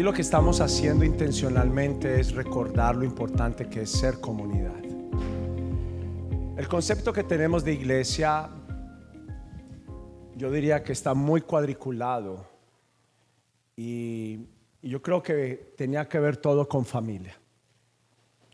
Hoy 0.00 0.04
lo 0.04 0.14
que 0.14 0.22
estamos 0.22 0.62
haciendo 0.62 1.04
intencionalmente 1.04 2.20
es 2.20 2.32
recordar 2.32 2.96
lo 2.96 3.04
importante 3.04 3.68
que 3.68 3.82
es 3.82 3.90
ser 3.90 4.18
comunidad. 4.18 4.82
El 6.56 6.66
concepto 6.68 7.12
que 7.12 7.22
tenemos 7.22 7.62
de 7.64 7.74
iglesia, 7.74 8.48
yo 10.36 10.50
diría 10.50 10.82
que 10.82 10.92
está 10.92 11.12
muy 11.12 11.42
cuadriculado 11.42 12.46
y, 13.76 14.46
yo 14.80 15.02
creo 15.02 15.22
que 15.22 15.74
tenía 15.76 16.08
que 16.08 16.18
ver 16.18 16.38
todo 16.38 16.66
con 16.66 16.86
familia. 16.86 17.38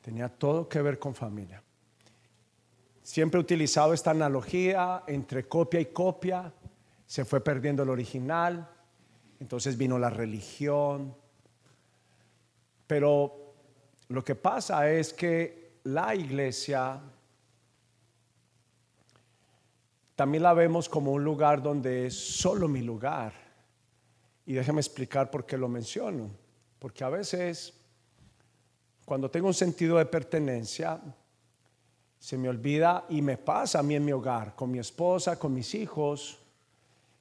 Tenía 0.03 0.29
todo 0.29 0.69
que 0.69 0.83
ver 0.83 0.99
con 0.99 1.15
familia. 1.15 1.63
Siempre 3.05 3.39
he 3.39 3.41
utilizado 3.41 3.95
esta 3.95 4.11
analogía 4.11 5.05
entre 5.07 5.47
copia 5.47 5.79
y 5.79 5.87
copia. 5.87 6.53
Se 7.07 7.25
fue 7.25 7.41
perdiendo 7.41 7.85
el 7.85 7.91
original, 7.91 8.69
entonces 9.39 9.77
vino 9.77 9.97
la 9.97 10.11
religión. 10.11 11.15
Pero 12.87 13.55
lo 14.09 14.25
que 14.25 14.35
pasa 14.35 14.91
es 14.91 15.13
que 15.13 15.81
la 15.85 16.15
iglesia 16.15 17.01
también 20.15 20.43
la 20.43 20.55
vemos 20.55 20.89
como 20.89 21.13
un 21.13 21.23
lugar 21.23 21.63
donde 21.63 22.07
es 22.07 22.15
solo 22.15 22.69
mi 22.69 22.81
lugar. 22.81 23.33
Y 24.47 24.55
déjeme 24.55 24.81
explicar 24.81 25.31
por 25.31 25.45
qué 25.45 25.59
lo 25.59 25.69
menciono. 25.69 26.31
Porque 26.79 27.05
a 27.05 27.09
veces, 27.09 27.75
cuando 29.05 29.31
tengo 29.31 29.49
un 29.49 29.55
sentido 29.55 29.99
de 29.99 30.07
pertenencia, 30.07 31.01
se 32.19 32.39
me 32.39 32.49
olvida 32.49 33.05
y 33.11 33.21
me 33.21 33.37
pasa 33.37 33.81
a 33.81 33.83
mí 33.83 33.95
en 33.95 34.05
mi 34.05 34.13
hogar, 34.13 34.55
con 34.55 34.71
mi 34.71 34.79
esposa, 34.79 35.39
con 35.39 35.53
mis 35.53 35.75
hijos, 35.75 36.39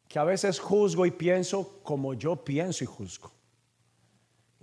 que 0.08 0.18
a 0.18 0.24
veces 0.24 0.60
juzgo 0.60 1.06
y 1.06 1.12
pienso 1.12 1.82
como 1.84 2.14
yo 2.14 2.38
pienso 2.38 2.84
y 2.84 2.88
juzgo. 2.88 3.35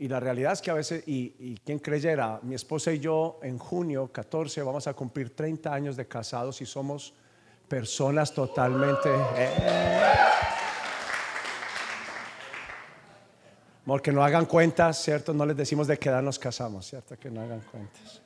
Y 0.02 0.08
la 0.08 0.18
realidad 0.18 0.54
es 0.54 0.60
que 0.60 0.68
a 0.68 0.74
veces, 0.74 1.04
y, 1.06 1.32
y 1.38 1.56
quien 1.64 1.78
creyera, 1.78 2.40
mi 2.42 2.56
esposa 2.56 2.92
y 2.92 2.98
yo 2.98 3.38
en 3.40 3.56
junio 3.56 4.10
14 4.10 4.60
vamos 4.64 4.88
a 4.88 4.94
cumplir 4.94 5.30
30 5.32 5.72
años 5.72 5.96
de 5.96 6.08
casados 6.08 6.60
y 6.60 6.66
somos 6.66 7.14
personas 7.68 8.34
totalmente... 8.34 9.08
Eh, 9.36 9.48
porque 13.86 14.10
no 14.10 14.24
hagan 14.24 14.46
cuentas, 14.46 15.00
¿cierto? 15.00 15.32
No 15.32 15.46
les 15.46 15.56
decimos 15.56 15.86
de 15.86 15.96
qué 15.96 16.08
edad 16.08 16.20
nos 16.20 16.36
casamos, 16.36 16.84
¿cierto? 16.84 17.16
Que 17.16 17.30
no 17.30 17.40
hagan 17.40 17.60
cuentas. 17.60 18.20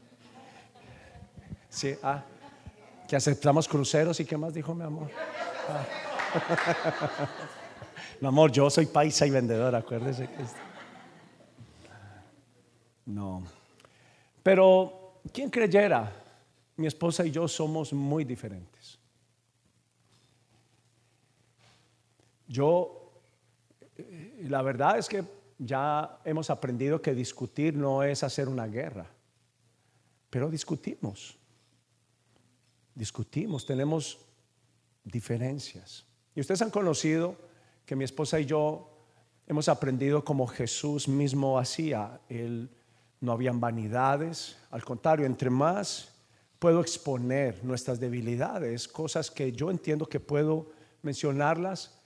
Sí, 1.68 1.94
ah, 2.02 2.22
que 3.06 3.16
aceptamos 3.16 3.68
cruceros 3.68 4.18
y 4.18 4.24
qué 4.24 4.38
más 4.38 4.54
dijo 4.54 4.74
mi 4.74 4.84
amor. 4.84 5.10
Ah. 5.68 5.84
mi 8.22 8.28
amor, 8.28 8.50
yo 8.50 8.70
soy 8.70 8.86
paisa 8.86 9.26
y 9.26 9.30
vendedor, 9.30 9.74
acuérdese 9.74 10.26
que 10.26 10.65
Pero, 14.46 15.22
¿quién 15.32 15.50
creyera? 15.50 16.22
Mi 16.76 16.86
esposa 16.86 17.26
y 17.26 17.32
yo 17.32 17.48
somos 17.48 17.92
muy 17.92 18.24
diferentes. 18.24 18.96
Yo, 22.46 23.10
eh, 23.98 24.46
la 24.48 24.62
verdad 24.62 24.98
es 24.98 25.08
que 25.08 25.24
ya 25.58 26.20
hemos 26.24 26.48
aprendido 26.48 27.02
que 27.02 27.12
discutir 27.12 27.74
no 27.74 28.04
es 28.04 28.22
hacer 28.22 28.48
una 28.48 28.68
guerra, 28.68 29.10
pero 30.30 30.48
discutimos, 30.48 31.36
discutimos, 32.94 33.66
tenemos 33.66 34.16
diferencias. 35.02 36.06
Y 36.36 36.40
ustedes 36.40 36.62
han 36.62 36.70
conocido 36.70 37.34
que 37.84 37.96
mi 37.96 38.04
esposa 38.04 38.38
y 38.38 38.44
yo 38.44 38.96
hemos 39.48 39.68
aprendido 39.68 40.24
como 40.24 40.46
Jesús 40.46 41.08
mismo 41.08 41.58
hacía. 41.58 42.20
Él 42.28 42.70
no 43.20 43.32
habían 43.32 43.60
vanidades, 43.60 44.56
al 44.70 44.84
contrario, 44.84 45.26
entre 45.26 45.50
más 45.50 46.12
puedo 46.58 46.80
exponer 46.80 47.62
nuestras 47.64 48.00
debilidades, 48.00 48.88
cosas 48.88 49.30
que 49.30 49.52
yo 49.52 49.70
entiendo 49.70 50.06
que 50.06 50.20
puedo 50.20 50.70
mencionarlas, 51.02 51.98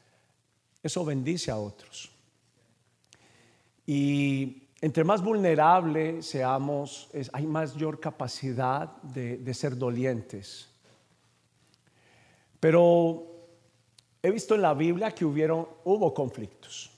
eso 0.82 1.04
bendice 1.04 1.50
a 1.50 1.56
otros. 1.56 2.10
Y 3.86 4.68
entre 4.80 5.04
más 5.04 5.22
vulnerable 5.22 6.22
seamos, 6.22 7.10
hay 7.32 7.46
mayor 7.46 8.00
capacidad 8.00 8.96
de, 9.02 9.54
ser 9.54 9.76
dolientes. 9.76 10.68
Pero 12.58 13.26
he 14.22 14.30
visto 14.30 14.54
en 14.54 14.62
la 14.62 14.74
Biblia 14.74 15.10
que 15.10 15.24
hubieron, 15.24 15.66
hubo 15.84 16.14
conflictos. 16.14 16.90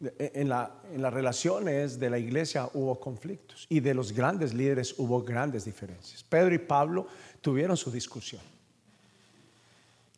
En, 0.00 0.42
en, 0.42 0.48
las 0.48 1.12
relaciones 1.12 1.98
de 1.98 2.08
la 2.08 2.18
iglesia 2.18 2.68
hubo 2.74 3.00
conflictos 3.00 3.66
y 3.68 3.80
de 3.80 3.94
los 3.94 4.12
grandes 4.12 4.54
líderes 4.54 4.94
hubo 4.98 5.22
grandes 5.22 5.64
diferencias. 5.64 6.22
Pedro 6.22 6.54
y 6.54 6.58
Pablo 6.58 7.08
tuvieron 7.40 7.76
su 7.76 7.90
discusión 7.90 8.42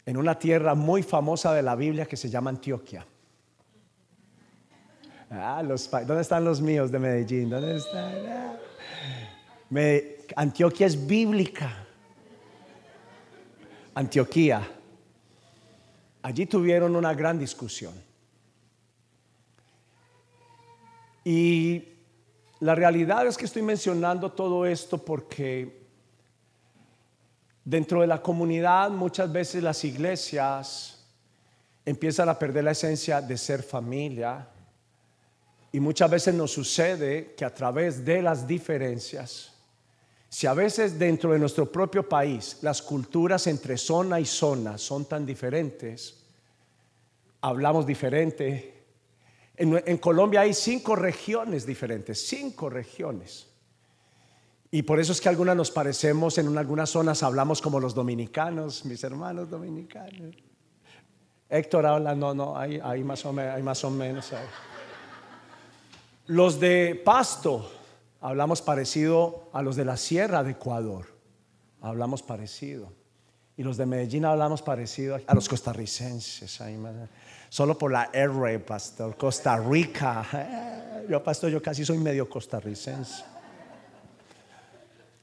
en 0.05 0.17
una 0.17 0.39
tierra 0.39 0.75
muy 0.75 1.03
famosa 1.03 1.55
de 1.55 1.63
la 1.63 1.77
Biblia 1.77 2.05
que 2.07 2.17
se 2.17 2.29
llama 2.29 2.51
Antioquia. 2.51 3.07
Ah, 5.31 5.63
¿Dónde 5.63 6.23
están 6.23 6.45
los 6.45 6.61
míos 6.61 6.91
de 6.91 6.99
Medellín? 6.99 7.49
¿Dónde 7.49 7.77
están? 7.77 8.59
Antioquia 10.35 10.89
es 10.89 11.07
bíblica. 11.07 11.87
Antioquía. 13.95 14.69
Allí 16.23 16.47
tuvieron 16.47 16.97
una 16.97 17.15
gran 17.15 17.39
discusión. 17.39 17.95
Y 21.25 21.85
la 22.61 22.75
realidad 22.75 23.27
es 23.27 23.37
que 23.37 23.45
estoy 23.45 23.63
mencionando 23.63 24.33
todo 24.33 24.67
esto 24.67 24.99
porque 24.99 25.87
dentro 27.65 28.01
de 28.01 28.07
la 28.07 28.23
comunidad 28.23 28.91
muchas 28.91 29.31
veces 29.31 29.63
las 29.63 29.85
iglesias 29.85 31.07
empiezan 31.85 32.29
a 32.29 32.39
perder 32.39 32.65
la 32.65 32.73
esencia 32.73 33.21
de 33.21 33.37
ser 33.37 33.63
familia, 33.63 34.47
y 35.73 35.81
muchas 35.81 36.11
veces 36.11 36.35
nos 36.35 36.51
sucede 36.51 37.35
que 37.37 37.45
a 37.45 37.55
través 37.55 38.05
de 38.05 38.23
las 38.23 38.47
diferencias, 38.47 39.53
si 40.29 40.47
a 40.47 40.55
veces 40.55 40.99
dentro 40.99 41.33
de 41.33 41.39
nuestro 41.39 41.71
propio 41.71 42.09
país 42.09 42.59
las 42.63 42.83
culturas 42.83 43.47
entre 43.47 43.77
zona 43.77 44.21
y 44.21 44.25
zona 44.25 44.79
son 44.79 45.05
tan 45.05 45.25
diferentes, 45.25 46.25
hablamos 47.41 47.87
diferente. 47.87 48.80
En, 49.63 49.99
Colombia 49.99 50.41
hay 50.41 50.55
cinco 50.55 50.97
regiones 50.97 51.67
diferentes, 51.67 52.27
cinco 52.27 52.71
regiones. 52.71 53.47
Y 54.71 54.81
por 54.83 54.99
eso 54.99 55.13
es 55.13 55.21
que 55.21 55.29
algunas 55.29 55.55
nos 55.55 55.71
parecemos, 55.71 56.39
en 56.39 56.57
algunas 56.57 56.89
zonas 56.89 57.23
hablamos 57.23 57.61
como 57.61 57.79
los 57.79 57.95
dominicanos, 57.95 58.87
mis 58.87 59.05
hermanos 59.05 59.51
dominicanos. 59.51 60.35
Héctor 61.51 61.85
habla, 61.85 62.15
no, 62.15 62.33
no, 62.33 62.57
hay, 62.57 63.05
más, 63.05 63.27
o 63.27 63.35
menos, 63.35 63.55
hay 63.55 63.63
más 63.63 63.85
o 63.85 63.91
menos. 63.91 64.33
Los 66.27 66.59
de 66.59 66.99
Pasto, 67.05 67.71
hablamos 68.23 68.63
parecido 68.63 69.51
a 69.53 69.61
los 69.61 69.77
de 69.77 69.85
la 69.85 69.99
Sierra 69.99 70.43
de 70.43 70.53
Ecuador, 70.53 71.05
hablamos 71.83 72.23
parecido. 72.23 72.91
Y 73.59 73.63
los 73.63 73.77
de 73.77 73.85
Medellín 73.85 74.25
hablamos 74.25 74.63
parecido 74.63 75.19
a 75.27 75.35
los 75.35 75.51
costarricenses. 75.51 76.63
Solo 77.51 77.77
por 77.77 77.91
la 77.91 78.11
R, 78.13 78.61
pastor. 78.61 79.17
Costa 79.17 79.59
Rica. 79.59 80.25
Yo, 81.09 81.23
pastor, 81.25 81.51
yo 81.51 81.61
casi 81.61 81.85
soy 81.85 81.99
medio 81.99 82.29
costarricense. 82.29 83.25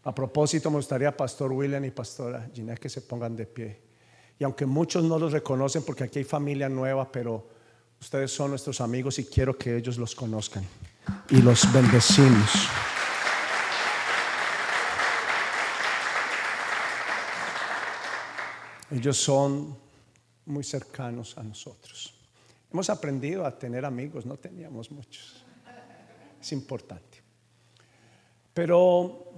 A 0.04 0.14
propósito, 0.14 0.70
me 0.70 0.76
gustaría, 0.76 1.16
pastor 1.16 1.54
William 1.54 1.86
y 1.86 1.92
pastora 1.92 2.50
Ginés, 2.54 2.78
que 2.78 2.90
se 2.90 3.00
pongan 3.02 3.38
de 3.38 3.46
pie. 3.46 3.80
Y 4.38 4.44
aunque 4.44 4.66
muchos 4.66 5.06
no 5.06 5.18
los 5.18 5.32
reconocen 5.32 5.84
porque 5.84 6.04
aquí 6.04 6.20
hay 6.20 6.26
familia 6.26 6.68
nueva, 6.68 7.10
pero 7.10 7.48
ustedes 8.02 8.32
son 8.32 8.50
nuestros 8.50 8.82
amigos 8.82 9.18
y 9.20 9.26
quiero 9.26 9.58
que 9.58 9.78
ellos 9.78 9.98
los 9.98 10.14
conozcan 10.14 10.66
y 11.30 11.42
los 11.42 11.72
bendecimos. 11.72 12.68
Ellos 18.92 19.16
son 19.16 19.78
muy 20.46 20.66
cercanos 20.66 21.38
a 21.38 21.44
nosotros. 21.44 22.17
Hemos 22.72 22.90
aprendido 22.90 23.46
a 23.46 23.58
tener 23.58 23.86
amigos, 23.86 24.26
no 24.26 24.38
teníamos 24.38 24.92
muchos. 24.92 25.46
Es 26.40 26.52
importante. 26.52 27.24
Pero 28.54 29.32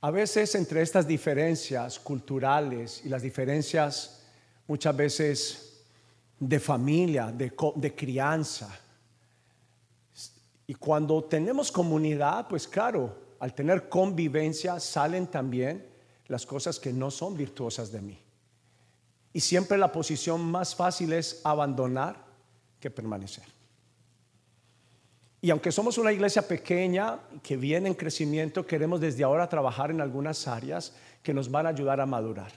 a 0.00 0.10
veces 0.10 0.54
entre 0.54 0.82
estas 0.82 1.06
diferencias 1.06 1.98
culturales 1.98 3.02
y 3.04 3.08
las 3.08 3.22
diferencias 3.22 4.26
muchas 4.66 4.96
veces 4.96 5.84
de 6.38 6.60
familia, 6.60 7.32
de, 7.32 7.52
de 7.76 7.94
crianza, 7.94 8.78
y 10.68 10.74
cuando 10.74 11.24
tenemos 11.24 11.72
comunidad, 11.72 12.46
pues 12.46 12.68
claro, 12.68 13.36
al 13.40 13.54
tener 13.54 13.88
convivencia 13.88 14.78
salen 14.78 15.26
también 15.26 15.88
las 16.26 16.44
cosas 16.44 16.78
que 16.78 16.92
no 16.92 17.10
son 17.10 17.34
virtuosas 17.34 17.90
de 17.90 18.02
mí. 18.02 18.18
Y 19.32 19.40
siempre 19.40 19.78
la 19.78 19.92
posición 19.92 20.40
más 20.40 20.74
fácil 20.74 21.12
es 21.12 21.40
abandonar 21.44 22.24
que 22.80 22.90
permanecer. 22.90 23.44
Y 25.40 25.50
aunque 25.50 25.70
somos 25.70 25.98
una 25.98 26.12
iglesia 26.12 26.46
pequeña 26.46 27.20
que 27.42 27.56
viene 27.56 27.88
en 27.88 27.94
crecimiento, 27.94 28.66
queremos 28.66 29.00
desde 29.00 29.22
ahora 29.22 29.48
trabajar 29.48 29.90
en 29.90 30.00
algunas 30.00 30.48
áreas 30.48 30.94
que 31.22 31.32
nos 31.32 31.50
van 31.50 31.66
a 31.66 31.70
ayudar 31.70 32.00
a 32.00 32.06
madurar. 32.06 32.50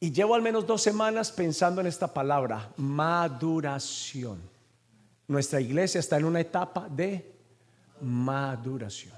Y 0.00 0.10
llevo 0.10 0.34
al 0.34 0.42
menos 0.42 0.66
dos 0.66 0.82
semanas 0.82 1.30
pensando 1.30 1.80
en 1.80 1.86
esta 1.86 2.12
palabra, 2.12 2.72
maduración. 2.76 4.40
Nuestra 5.28 5.60
iglesia 5.60 6.00
está 6.00 6.16
en 6.16 6.24
una 6.24 6.40
etapa 6.40 6.88
de 6.88 7.32
maduración. 8.00 9.14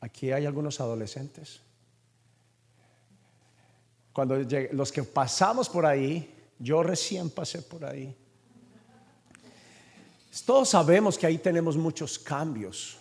Aquí 0.00 0.30
hay 0.30 0.46
algunos 0.46 0.80
adolescentes. 0.80 1.60
Cuando 4.12 4.36
los 4.72 4.92
que 4.92 5.02
pasamos 5.02 5.68
por 5.68 5.86
ahí, 5.86 6.34
yo 6.58 6.82
recién 6.82 7.30
pasé 7.30 7.62
por 7.62 7.84
ahí. 7.84 8.14
Todos 10.46 10.70
sabemos 10.70 11.18
que 11.18 11.26
ahí 11.26 11.38
tenemos 11.38 11.76
muchos 11.76 12.18
cambios, 12.18 12.96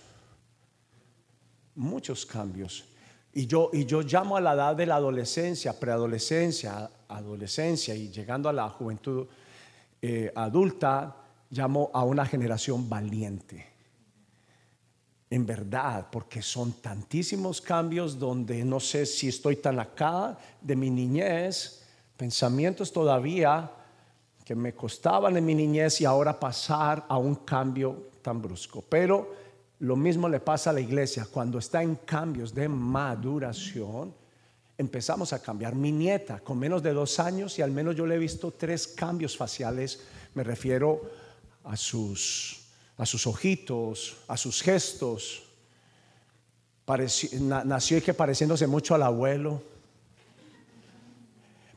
muchos 1.75 2.25
cambios. 2.25 2.85
Y 3.33 3.47
yo, 3.47 3.69
y 3.71 3.85
yo 3.85 4.01
llamo 4.01 4.35
a 4.35 4.41
la 4.41 4.53
edad 4.53 4.75
de 4.75 4.85
la 4.85 4.95
adolescencia, 4.95 5.79
preadolescencia, 5.79 6.89
adolescencia 7.07 7.95
y 7.95 8.09
llegando 8.09 8.49
a 8.49 8.53
la 8.53 8.67
juventud 8.69 9.27
eh, 10.01 10.31
adulta, 10.35 11.15
llamo 11.49 11.89
a 11.93 12.03
una 12.03 12.25
generación 12.25 12.89
valiente. 12.89 13.65
En 15.31 15.45
verdad, 15.45 16.09
porque 16.11 16.41
son 16.41 16.73
tantísimos 16.73 17.61
cambios 17.61 18.19
donde 18.19 18.63
no 18.63 18.79
sé 18.79 19.05
si 19.05 19.29
estoy 19.29 19.55
tan 19.55 19.79
acá 19.79 20.37
de 20.59 20.75
mi 20.75 20.89
niñez, 20.89 21.81
pensamientos 22.17 22.91
todavía 22.91 23.71
que 24.43 24.53
me 24.53 24.75
costaban 24.75 25.37
en 25.37 25.45
mi 25.45 25.55
niñez 25.55 26.01
y 26.01 26.05
ahora 26.05 26.37
pasar 26.37 27.05
a 27.07 27.17
un 27.17 27.35
cambio 27.35 28.09
tan 28.21 28.41
brusco. 28.41 28.83
Pero 28.87 29.33
lo 29.79 29.95
mismo 29.95 30.27
le 30.27 30.41
pasa 30.41 30.69
a 30.69 30.73
la 30.73 30.81
iglesia. 30.81 31.25
Cuando 31.31 31.59
está 31.59 31.81
en 31.81 31.95
cambios 31.95 32.53
de 32.53 32.67
maduración, 32.67 34.13
empezamos 34.77 35.31
a 35.31 35.41
cambiar. 35.41 35.75
Mi 35.75 35.91
nieta, 35.91 36.41
con 36.41 36.59
menos 36.59 36.83
de 36.83 36.91
dos 36.91 37.19
años, 37.19 37.57
y 37.57 37.61
al 37.61 37.71
menos 37.71 37.95
yo 37.95 38.05
le 38.05 38.15
he 38.15 38.19
visto 38.19 38.51
tres 38.51 38.85
cambios 38.85 39.37
faciales, 39.37 40.01
me 40.33 40.43
refiero 40.43 41.01
a 41.63 41.77
sus, 41.77 42.60
a 43.01 43.05
sus 43.07 43.25
ojitos, 43.25 44.15
a 44.27 44.37
sus 44.37 44.61
gestos. 44.61 45.41
nació 47.65 47.97
y 47.97 48.01
que 48.01 48.13
pareciéndose 48.13 48.67
mucho 48.67 48.93
al 48.93 49.01
abuelo, 49.01 49.59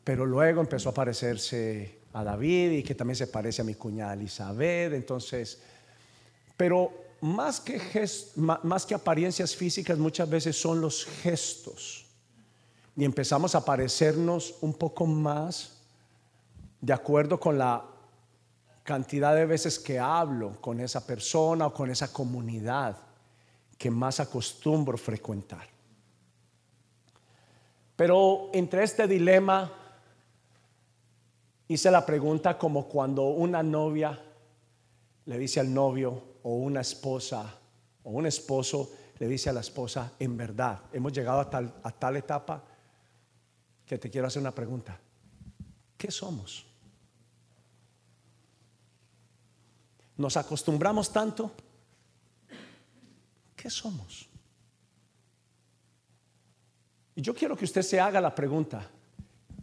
pero 0.03 0.23
luego 0.27 0.61
empezó 0.61 0.89
a 0.89 0.93
parecerse 0.93 1.97
a 2.13 2.23
David 2.23 2.73
y 2.73 2.83
que 2.83 2.93
también 2.93 3.15
se 3.15 3.25
parece 3.25 3.63
a 3.63 3.65
mi 3.65 3.73
cuñada 3.73 4.13
Elizabeth. 4.13 4.93
Entonces, 4.93 5.59
pero 6.55 6.91
más 7.21 7.59
que, 7.59 7.81
más 8.35 8.85
que 8.85 8.93
apariencias 8.93 9.55
físicas, 9.55 9.97
muchas 9.97 10.29
veces 10.29 10.55
son 10.55 10.79
los 10.79 11.05
gestos. 11.23 12.05
Y 12.95 13.03
empezamos 13.03 13.55
a 13.55 13.65
parecernos 13.65 14.57
un 14.61 14.75
poco 14.75 15.07
más 15.07 15.81
de 16.81 16.93
acuerdo 16.93 17.39
con 17.39 17.57
la 17.57 17.83
cantidad 18.85 19.35
de 19.35 19.45
veces 19.45 19.77
que 19.77 19.99
hablo 19.99 20.61
con 20.61 20.79
esa 20.79 21.05
persona 21.05 21.67
o 21.67 21.73
con 21.73 21.91
esa 21.91 22.13
comunidad 22.13 22.95
que 23.77 23.91
más 23.91 24.21
acostumbro 24.21 24.97
frecuentar. 24.97 25.67
Pero 27.97 28.49
entre 28.53 28.83
este 28.83 29.05
dilema 29.05 29.69
Hice 31.67 31.89
la 31.89 32.05
pregunta 32.05 32.57
como 32.57 32.87
cuando 32.87 33.23
una 33.23 33.63
novia 33.63 34.19
le 35.25 35.37
dice 35.39 35.59
al 35.59 35.73
novio 35.73 36.35
o 36.43 36.53
una 36.57 36.81
esposa 36.81 37.57
o 38.03 38.11
un 38.11 38.27
esposo 38.27 38.91
le 39.17 39.27
dice 39.27 39.49
a 39.49 39.53
la 39.53 39.61
esposa, 39.61 40.13
en 40.19 40.37
verdad, 40.37 40.81
hemos 40.93 41.11
llegado 41.11 41.39
a 41.39 41.49
tal, 41.49 41.73
a 41.81 41.91
tal 41.91 42.17
etapa 42.17 42.63
que 43.85 43.97
te 43.97 44.11
quiero 44.11 44.27
hacer 44.27 44.41
una 44.41 44.53
pregunta. 44.53 44.99
¿Qué 45.97 46.11
somos? 46.11 46.67
Nos 50.17 50.37
acostumbramos 50.37 51.11
tanto. 51.11 51.51
¿Qué 53.55 53.69
somos? 53.69 54.29
Y 57.15 57.21
yo 57.21 57.33
quiero 57.33 57.55
que 57.55 57.65
usted 57.65 57.81
se 57.81 57.99
haga 57.99 58.19
la 58.19 58.35
pregunta, 58.35 58.89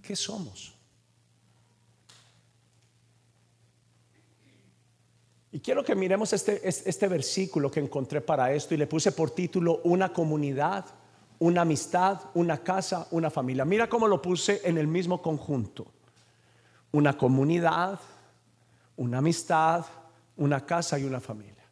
¿qué 0.01 0.17
somos? 0.17 0.75
Y 5.55 5.61
quiero 5.61 5.85
que 5.85 5.95
miremos 5.95 6.33
este, 6.33 6.67
este 6.67 7.09
versículo 7.09 7.71
que 7.71 7.81
encontré 7.81 8.23
para 8.23 8.53
esto 8.55 8.75
y 8.75 8.79
le 8.79 8.87
puse 8.87 9.13
por 9.13 9.33
título 9.33 9.83
Una 9.85 10.11
comunidad, 10.11 10.87
una 11.39 11.61
amistad, 11.61 12.21
una 12.33 12.63
casa, 12.63 13.07
una 13.11 13.31
familia. 13.31 13.67
Mira 13.67 13.87
cómo 13.87 14.09
lo 14.09 14.23
puse 14.23 14.63
en 14.65 14.79
el 14.79 14.87
mismo 14.87 15.21
conjunto. 15.21 15.87
Una 16.91 17.19
comunidad, 17.19 18.01
una 18.97 19.19
amistad, 19.19 19.85
una 20.37 20.65
casa 20.65 20.99
y 20.99 21.05
una 21.05 21.21
familia. 21.21 21.65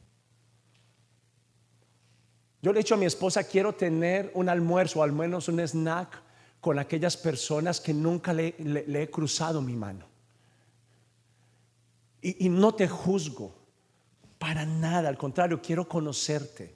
Yo 2.62 2.72
le 2.72 2.80
he 2.80 2.82
dicho 2.82 2.94
a 2.94 2.98
mi 2.98 3.06
esposa, 3.06 3.44
quiero 3.44 3.74
tener 3.74 4.30
un 4.34 4.48
almuerzo 4.48 5.00
o 5.00 5.02
al 5.02 5.12
menos 5.12 5.48
un 5.48 5.60
snack 5.60 6.22
con 6.60 6.78
aquellas 6.78 7.16
personas 7.16 7.80
que 7.80 7.94
nunca 7.94 8.32
le, 8.34 8.54
he 8.58 9.10
cruzado 9.10 9.62
mi 9.62 9.74
mano. 9.74 10.06
y 12.22 12.48
no 12.50 12.74
te 12.74 12.86
juzgo 12.86 13.60
para 14.40 14.64
nada, 14.64 15.10
al 15.10 15.18
contrario, 15.18 15.60
quiero 15.60 15.86
conocerte. 15.86 16.74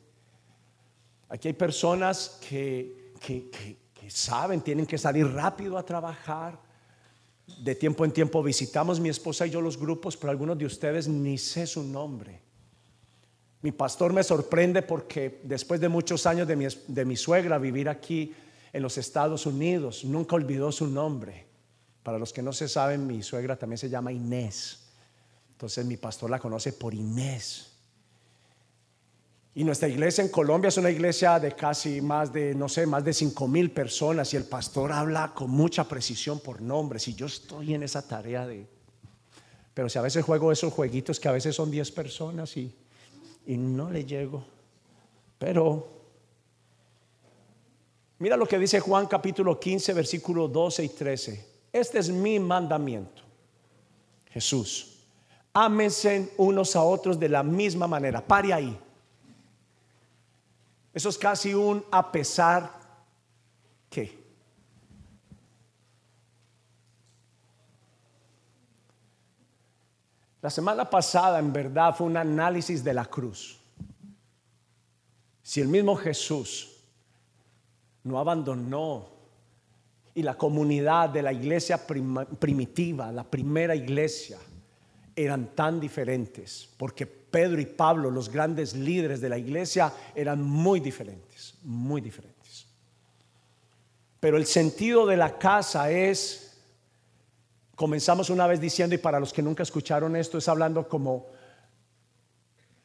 Aquí 1.31 1.49
hay 1.49 1.55
personas 1.55 2.39
que, 2.47 3.15
saben, 4.07 4.61
tienen 4.61 4.85
que 4.85 4.99
salir 4.99 5.27
rápido 5.27 5.79
a 5.79 5.83
trabajar. 5.83 6.61
De 7.47 7.75
tiempo 7.75 8.05
en 8.05 8.13
tiempo 8.13 8.43
visitamos 8.43 9.01
mi 9.01 9.09
esposa 9.09 9.47
y 9.47 9.51
yo 9.51 9.61
los 9.61 9.79
grupos, 9.79 10.17
pero 10.17 10.31
algunos 10.31 10.59
de 10.59 10.67
ustedes 10.67 11.09
ni 11.09 11.37
sé 11.39 11.67
su 11.67 11.83
nombre. 11.83 12.41
Mi 13.61 13.73
pastor 13.73 14.13
me 14.13 14.23
sorprende 14.23 14.83
porque 14.83 15.41
después 15.43 15.81
de 15.81 15.89
muchos 15.89 16.27
años 16.27 16.47
de 16.49 16.57
mi, 16.57 16.67
de 16.89 17.05
mi 17.05 17.17
suegra 17.17 17.59
vivir 17.59 17.89
aquí 17.89 18.35
en 18.73 18.83
los 18.83 18.99
Estados 18.99 19.47
Unidos, 19.47 20.05
nunca 20.05 20.37
olvidó 20.37 20.73
su 20.73 20.87
nombre. 20.87 21.47
Para 22.03 22.19
los 22.19 22.33
que 22.33 22.43
no 22.43 22.53
se 22.53 22.69
saben, 22.69 23.07
mi 23.07 23.23
suegra 23.23 23.57
también 23.57 23.79
se 23.79 23.89
llama 23.89 24.13
Inés. 24.13 24.81
Entonces 25.53 25.87
mi 25.87 25.97
pastor 25.97 26.31
la 26.31 26.39
conoce 26.39 26.73
por 26.73 26.93
Inés. 26.93 27.74
Y 29.57 29.63
nuestra 29.63 29.89
iglesia 29.89 30.23
en 30.23 30.31
Colombia 30.31 30.69
es 30.69 30.77
una 30.79 30.91
iglesia 30.91 31.39
de 31.39 31.53
casi 31.53 32.01
más 32.01 32.33
de, 32.33 32.55
no 32.55 32.69
sé, 32.69 32.87
más 32.87 33.05
de 33.05 33.13
cinco 33.13 33.47
mil 33.47 33.71
personas 33.71 34.35
y 34.35 34.37
el 34.37 34.45
pastor 34.45 34.91
habla 34.91 35.33
con 35.33 35.51
mucha 35.51 35.85
precisión 35.85 36.41
por 36.41 36.61
nombres 36.61 37.07
y 37.07 37.15
yo 37.15 37.27
estoy 37.27 37.75
en 37.75 37.85
esa 37.85 38.07
tarea 38.07 38.47
de... 38.47 38.67
Pero 39.73 39.89
si 39.89 39.99
a 39.99 40.03
veces 40.03 40.25
juego 40.25 40.51
esos 40.51 40.73
jueguitos 40.73 41.21
que 41.21 41.29
a 41.29 41.33
veces 41.33 41.55
son 41.55 41.71
10 41.71 41.91
personas 41.93 42.57
y, 42.57 42.75
y 43.47 43.57
no 43.57 43.91
le 43.91 44.05
llego. 44.05 44.45
Pero 45.39 45.89
mira 48.19 48.37
lo 48.37 48.47
que 48.47 48.59
dice 48.59 48.81
Juan 48.81 49.07
capítulo 49.07 49.59
15, 49.59 49.93
versículo 49.93 50.49
12 50.49 50.85
y 50.85 50.89
13. 50.89 51.49
Este 51.73 51.99
es 51.99 52.09
mi 52.11 52.41
mandamiento. 52.41 53.23
Jesús 54.31 54.95
ámense 55.55 56.33
unos 56.37 56.75
a 56.75 56.83
otros 56.83 57.19
de 57.19 57.29
la 57.29 57.43
misma 57.43 57.87
manera. 57.87 58.21
Pare 58.21 58.53
ahí. 58.53 58.79
Eso 60.95 61.09
es 61.09 61.19
casi 61.19 61.53
un 61.53 61.85
a 61.91 62.13
pesar 62.13 62.71
que. 63.91 64.23
La 70.41 70.51
semana 70.51 70.89
pasada 70.89 71.41
en 71.41 71.53
verdad 71.53 71.97
fue 71.97 72.07
un 72.07 72.17
análisis 72.17 72.85
de 72.85 72.95
la 72.95 73.07
cruz. 73.07 73.59
Si 75.43 75.61
el 75.61 75.69
mismo 75.69 75.97
Jesús 75.97 76.71
no 78.05 78.19
abandonó 78.19 79.09
y 80.15 80.23
la 80.23 80.39
comunidad 80.39 81.09
de 81.09 81.23
la 81.23 81.33
iglesia 81.33 81.85
primitiva, 81.87 83.11
la 83.11 83.25
primera 83.25 83.75
iglesia, 83.75 84.39
eran 85.17 85.55
tan 85.55 85.81
diferentes, 85.81 86.69
porque 86.77 87.07
Pedro 87.35 87.61
y 87.61 87.67
Pablo, 87.67 88.13
los 88.13 88.29
grandes 88.29 88.75
líderes 88.75 89.21
de 89.21 89.29
la 89.29 89.37
iglesia, 89.37 89.93
eran 90.15 90.41
muy 90.41 90.79
diferentes, 90.79 91.57
muy 91.65 92.01
diferentes. 92.01 92.69
Pero 94.21 94.37
el 94.37 94.47
sentido 94.47 95.05
de 95.05 95.17
la 95.17 95.37
casa 95.37 95.91
es, 95.91 96.63
comenzamos 97.75 98.31
una 98.31 98.47
vez 98.47 98.61
diciendo, 98.61 98.95
y 98.95 98.99
para 98.99 99.19
los 99.19 99.33
que 99.33 99.43
nunca 99.43 99.65
escucharon 99.65 100.15
esto, 100.15 100.39
es 100.39 100.47
hablando 100.47 100.89
como 100.89 101.27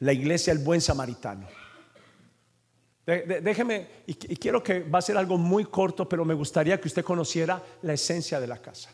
la 0.00 0.12
iglesia, 0.12 0.52
el 0.52 0.58
buen 0.58 0.80
samaritano. 0.80 1.46
Déjeme, 3.06 3.86
y 4.08 4.14
quiero 4.14 4.64
que 4.64 4.80
va 4.80 4.98
a 4.98 5.02
ser 5.02 5.16
algo 5.16 5.38
muy 5.38 5.66
corto, 5.66 6.08
pero 6.08 6.24
me 6.24 6.34
gustaría 6.34 6.80
que 6.80 6.88
usted 6.88 7.04
conociera 7.04 7.62
la 7.82 7.92
esencia 7.92 8.40
de 8.40 8.48
la 8.48 8.60
casa. 8.60 8.90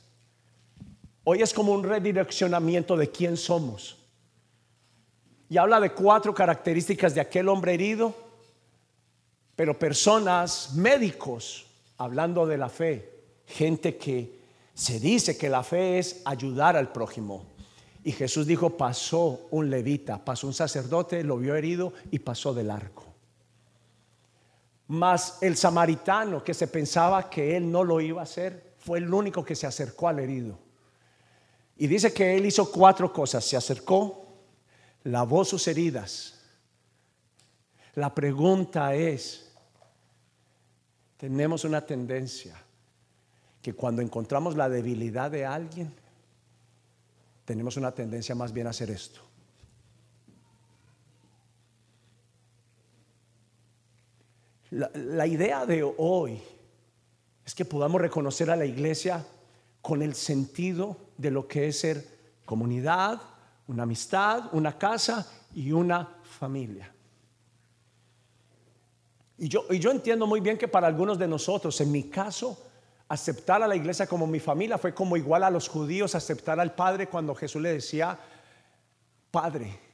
Hoy 1.25 1.41
es 1.41 1.55
como 1.55 1.73
un 1.73 1.83
redireccionamiento 1.83 2.95
de 2.95 3.11
quién 3.11 3.39
somos. 3.39 4.03
Y 5.49 5.59
habla 5.59 5.81
de 5.81 5.91
cuatro 5.91 6.35
características 6.35 7.15
de 7.15 7.21
aquel 7.21 7.49
hombre 7.49 7.75
herido, 7.75 8.15
pero 9.55 9.79
personas, 9.79 10.75
médicos, 10.75 11.67
hablando 11.99 12.47
de 12.47 12.59
la 12.59 12.69
fe, 12.69 13.11
gente 13.47 13.97
que 13.97 14.38
se 14.75 15.00
dice 15.00 15.38
que 15.38 15.49
la 15.49 15.62
fe 15.62 15.99
es 15.99 16.23
ayudar 16.25 16.76
al 16.76 16.93
prójimo. 16.93 17.45
Y 18.05 18.12
Jesús 18.12 18.47
dijo, 18.47 18.76
pasó 18.76 19.47
un 19.50 19.71
levita, 19.71 20.25
pasó 20.25 20.47
un 20.47 20.55
sacerdote, 20.55 21.25
lo 21.25 21.38
vio 21.38 21.57
herido 21.57 21.93
y 22.11 22.19
pasó 22.19 22.53
del 22.53 22.71
arco. 22.71 23.05
Mas 24.88 25.38
el 25.41 25.57
samaritano 25.57 26.45
que 26.45 26.55
se 26.55 26.69
pensaba 26.69 27.29
que 27.29 27.57
él 27.57 27.71
no 27.71 27.83
lo 27.83 28.00
iba 28.00 28.21
a 28.21 28.25
hacer, 28.25 28.75
fue 28.79 28.99
el 28.99 29.12
único 29.12 29.45
que 29.45 29.57
se 29.57 29.67
acercó 29.67 30.09
al 30.09 30.21
herido. 30.21 30.59
Y 31.76 31.88
dice 31.88 32.12
que 32.12 32.37
él 32.37 32.47
hizo 32.47 32.71
cuatro 32.71 33.12
cosas. 33.12 33.45
Se 33.45 33.57
acercó, 33.57 34.25
lavó 35.07 35.45
sus 35.45 35.67
heridas. 35.69 36.35
La 37.95 38.15
pregunta 38.15 38.95
es, 38.95 39.53
tenemos 41.17 41.65
una 41.65 41.81
tendencia 41.81 42.57
que 43.63 43.73
cuando 43.73 44.03
encontramos 44.03 44.57
la 44.57 44.69
debilidad 44.69 45.31
de 45.31 45.47
alguien, 45.47 45.93
tenemos 47.45 47.77
una 47.77 47.93
tendencia 47.93 48.35
más 48.35 48.53
bien 48.53 48.67
a 48.67 48.71
hacer 48.71 48.91
esto. 48.91 49.21
La, 54.71 55.27
idea 55.27 55.65
de 55.65 55.85
hoy 55.97 56.43
es 57.45 57.55
que 57.55 57.65
podamos 57.65 58.01
reconocer 58.01 58.51
a 58.51 58.57
la 58.57 58.67
iglesia 58.67 59.25
con 59.81 60.03
el 60.03 60.15
sentido 60.17 60.97
de 61.17 61.31
lo 61.31 61.47
que 61.47 61.69
es 61.69 61.79
ser 61.79 62.05
comunidad, 62.45 63.23
una 63.68 63.82
amistad, 63.82 64.49
una 64.52 64.76
casa 64.78 65.26
y 65.54 65.73
una 65.73 66.18
familia. 66.23 66.92
Y 69.38 69.49
yo, 69.49 69.66
y 69.70 69.78
yo 69.78 69.90
entiendo 69.90 70.26
muy 70.26 70.40
bien 70.40 70.56
que 70.56 70.68
para 70.68 70.87
algunos 70.87 71.18
de 71.18 71.28
nosotros, 71.28 71.80
en 71.80 71.92
mi 71.92 72.04
caso, 72.04 72.58
aceptar 73.08 73.62
a 73.62 73.68
la 73.68 73.76
iglesia 73.76 74.06
como 74.06 74.26
mi 74.26 74.40
familia 74.40 74.78
fue 74.78 74.94
como 74.94 75.16
igual 75.16 75.44
a 75.44 75.50
los 75.50 75.68
judíos 75.68 76.14
aceptar 76.14 76.58
al 76.58 76.75
Padre 76.75 77.08
cuando 77.08 77.35
Jesús 77.35 77.62
le 77.62 77.73
decía, 77.73 78.18
Padre. 79.30 79.86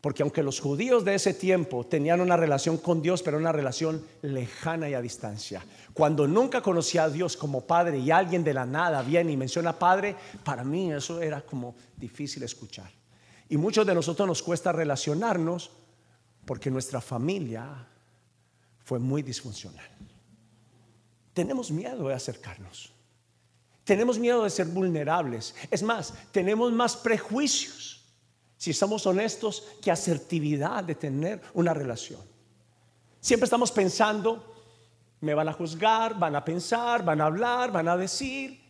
Porque 0.00 0.22
aunque 0.22 0.44
los 0.44 0.60
judíos 0.60 1.04
de 1.04 1.16
ese 1.16 1.34
tiempo 1.34 1.84
tenían 1.84 2.20
una 2.20 2.36
relación 2.36 2.78
con 2.78 3.02
Dios, 3.02 3.22
pero 3.22 3.36
una 3.36 3.50
relación 3.50 4.04
lejana 4.22 4.88
y 4.88 4.94
a 4.94 5.02
distancia. 5.02 5.64
Cuando 5.92 6.28
nunca 6.28 6.62
conocía 6.62 7.04
a 7.04 7.10
Dios 7.10 7.36
como 7.36 7.66
Padre 7.66 7.98
y 7.98 8.12
alguien 8.12 8.44
de 8.44 8.54
la 8.54 8.64
nada 8.64 9.02
viene 9.02 9.32
y 9.32 9.36
menciona 9.36 9.76
Padre, 9.76 10.14
para 10.44 10.62
mí 10.62 10.92
eso 10.92 11.20
era 11.20 11.40
como 11.40 11.74
difícil 11.96 12.44
escuchar. 12.44 12.90
Y 13.48 13.56
muchos 13.56 13.84
de 13.84 13.94
nosotros 13.94 14.28
nos 14.28 14.42
cuesta 14.42 14.70
relacionarnos 14.70 15.70
porque 16.44 16.70
nuestra 16.70 17.00
familia 17.00 17.86
fue 18.84 19.00
muy 19.00 19.22
disfuncional. 19.22 19.88
Tenemos 21.34 21.72
miedo 21.72 22.06
de 22.08 22.14
acercarnos. 22.14 22.92
Tenemos 23.82 24.18
miedo 24.18 24.44
de 24.44 24.50
ser 24.50 24.66
vulnerables. 24.66 25.54
Es 25.70 25.82
más, 25.82 26.14
tenemos 26.30 26.72
más 26.72 26.96
prejuicios 26.96 27.97
si 28.58 28.72
somos 28.72 29.06
honestos, 29.06 29.64
que 29.80 29.90
asertividad 29.90 30.82
de 30.82 30.96
tener 30.96 31.40
una 31.54 31.72
relación. 31.72 32.20
Siempre 33.20 33.44
estamos 33.44 33.70
pensando, 33.70 34.52
me 35.20 35.32
van 35.32 35.48
a 35.48 35.52
juzgar, 35.52 36.18
van 36.18 36.34
a 36.34 36.44
pensar, 36.44 37.04
van 37.04 37.20
a 37.20 37.26
hablar, 37.26 37.70
van 37.70 37.86
a 37.86 37.96
decir. 37.96 38.60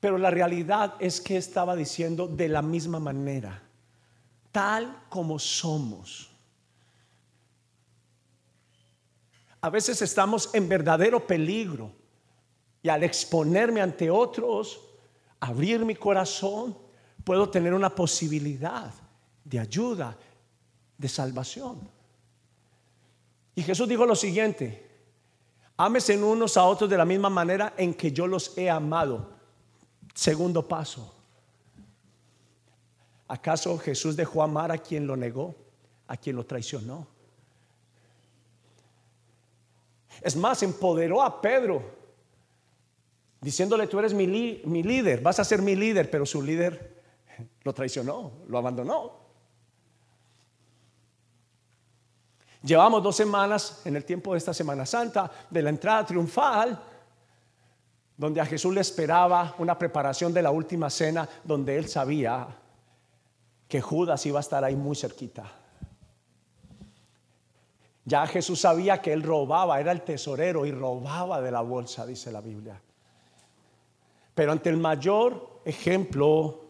Pero 0.00 0.18
la 0.18 0.30
realidad 0.30 0.96
es 0.98 1.20
que 1.20 1.36
estaba 1.36 1.76
diciendo 1.76 2.26
de 2.26 2.48
la 2.48 2.60
misma 2.60 2.98
manera, 2.98 3.62
tal 4.50 5.04
como 5.08 5.38
somos. 5.38 6.30
A 9.60 9.70
veces 9.70 10.02
estamos 10.02 10.52
en 10.54 10.68
verdadero 10.68 11.24
peligro 11.24 11.92
y 12.82 12.88
al 12.88 13.04
exponerme 13.04 13.80
ante 13.80 14.10
otros, 14.10 14.80
abrir 15.40 15.84
mi 15.84 15.94
corazón, 15.94 16.83
puedo 17.24 17.48
tener 17.48 17.74
una 17.74 17.90
posibilidad 17.90 18.92
de 19.44 19.58
ayuda, 19.58 20.16
de 20.96 21.08
salvación. 21.08 21.88
Y 23.54 23.62
Jesús 23.62 23.88
dijo 23.88 24.04
lo 24.04 24.14
siguiente, 24.14 24.86
ámesen 25.76 26.22
unos 26.22 26.56
a 26.56 26.64
otros 26.64 26.88
de 26.88 26.98
la 26.98 27.04
misma 27.04 27.30
manera 27.30 27.74
en 27.76 27.94
que 27.94 28.12
yo 28.12 28.26
los 28.26 28.56
he 28.58 28.68
amado. 28.68 29.30
Segundo 30.14 30.66
paso. 30.66 31.12
¿Acaso 33.26 33.78
Jesús 33.78 34.16
dejó 34.16 34.42
amar 34.42 34.70
a 34.70 34.78
quien 34.78 35.06
lo 35.06 35.16
negó, 35.16 35.54
a 36.06 36.16
quien 36.16 36.36
lo 36.36 36.44
traicionó? 36.44 37.06
Es 40.20 40.36
más, 40.36 40.62
empoderó 40.62 41.22
a 41.22 41.40
Pedro, 41.40 41.82
diciéndole, 43.40 43.86
tú 43.86 43.98
eres 43.98 44.14
mi, 44.14 44.26
mi 44.64 44.82
líder, 44.82 45.20
vas 45.20 45.40
a 45.40 45.44
ser 45.44 45.62
mi 45.62 45.74
líder, 45.74 46.10
pero 46.10 46.24
su 46.24 46.42
líder 46.42 46.94
lo 47.64 47.72
traicionó, 47.72 48.30
lo 48.46 48.58
abandonó. 48.58 49.24
Llevamos 52.62 53.02
dos 53.02 53.16
semanas 53.16 53.82
en 53.84 53.96
el 53.96 54.04
tiempo 54.04 54.32
de 54.32 54.38
esta 54.38 54.54
Semana 54.54 54.86
Santa, 54.86 55.30
de 55.50 55.62
la 55.62 55.70
entrada 55.70 56.06
triunfal, 56.06 56.80
donde 58.16 58.40
a 58.40 58.46
Jesús 58.46 58.72
le 58.72 58.80
esperaba 58.80 59.54
una 59.58 59.78
preparación 59.78 60.32
de 60.32 60.42
la 60.42 60.50
última 60.50 60.88
cena, 60.88 61.28
donde 61.42 61.76
él 61.76 61.88
sabía 61.88 62.46
que 63.68 63.80
Judas 63.80 64.24
iba 64.26 64.38
a 64.38 64.40
estar 64.40 64.62
ahí 64.62 64.76
muy 64.76 64.94
cerquita. 64.94 65.50
Ya 68.06 68.26
Jesús 68.26 68.60
sabía 68.60 69.00
que 69.00 69.12
él 69.12 69.22
robaba, 69.22 69.80
era 69.80 69.92
el 69.92 70.02
tesorero 70.02 70.66
y 70.66 70.72
robaba 70.72 71.40
de 71.40 71.50
la 71.50 71.62
bolsa, 71.62 72.06
dice 72.06 72.30
la 72.30 72.42
Biblia. 72.42 72.80
Pero 74.34 74.52
ante 74.52 74.68
el 74.68 74.76
mayor 74.76 75.60
ejemplo 75.64 76.63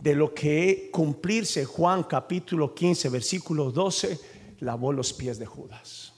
de 0.00 0.14
lo 0.14 0.32
que 0.32 0.90
cumplirse 0.92 1.64
Juan 1.64 2.04
capítulo 2.04 2.74
15, 2.74 3.08
versículo 3.08 3.70
12, 3.70 4.18
lavó 4.60 4.92
los 4.92 5.12
pies 5.12 5.38
de 5.38 5.46
Judas. 5.46 6.12